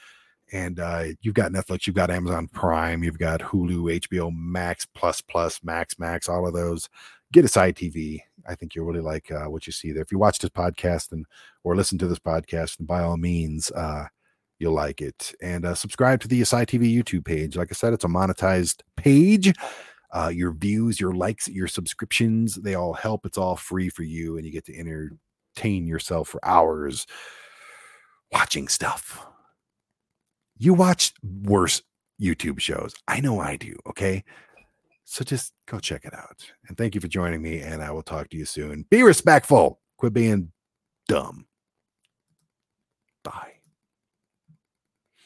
[0.55, 5.21] And uh, you've got Netflix, you've got Amazon Prime, you've got Hulu, HBO Max, Plus
[5.21, 6.89] Plus, Max Max, all of those.
[7.33, 8.21] Get Asai TV.
[8.49, 10.03] I think you'll really like uh, what you see there.
[10.03, 11.27] If you watch this podcast and
[11.65, 14.07] or listen to this podcast, and by all means, uh,
[14.59, 15.35] you'll like it.
[15.43, 17.57] And uh, subscribe to the Asai TV YouTube page.
[17.57, 19.53] Like I said, it's a monetized page
[20.15, 23.27] uh, your views, your likes, your subscriptions, they all help.
[23.27, 27.05] It's all free for you, and you get to entertain yourself for hours
[28.31, 29.27] watching stuff.
[30.57, 31.13] You watch
[31.43, 31.83] worse
[32.21, 32.95] YouTube shows.
[33.09, 33.77] I know I do.
[33.87, 34.25] Okay.
[35.05, 36.45] So just go check it out.
[36.69, 37.61] And thank you for joining me.
[37.61, 38.87] And I will talk to you soon.
[38.91, 39.81] Be respectful.
[39.99, 40.53] Quit being
[41.09, 41.47] dumb.
[43.23, 43.54] Bye.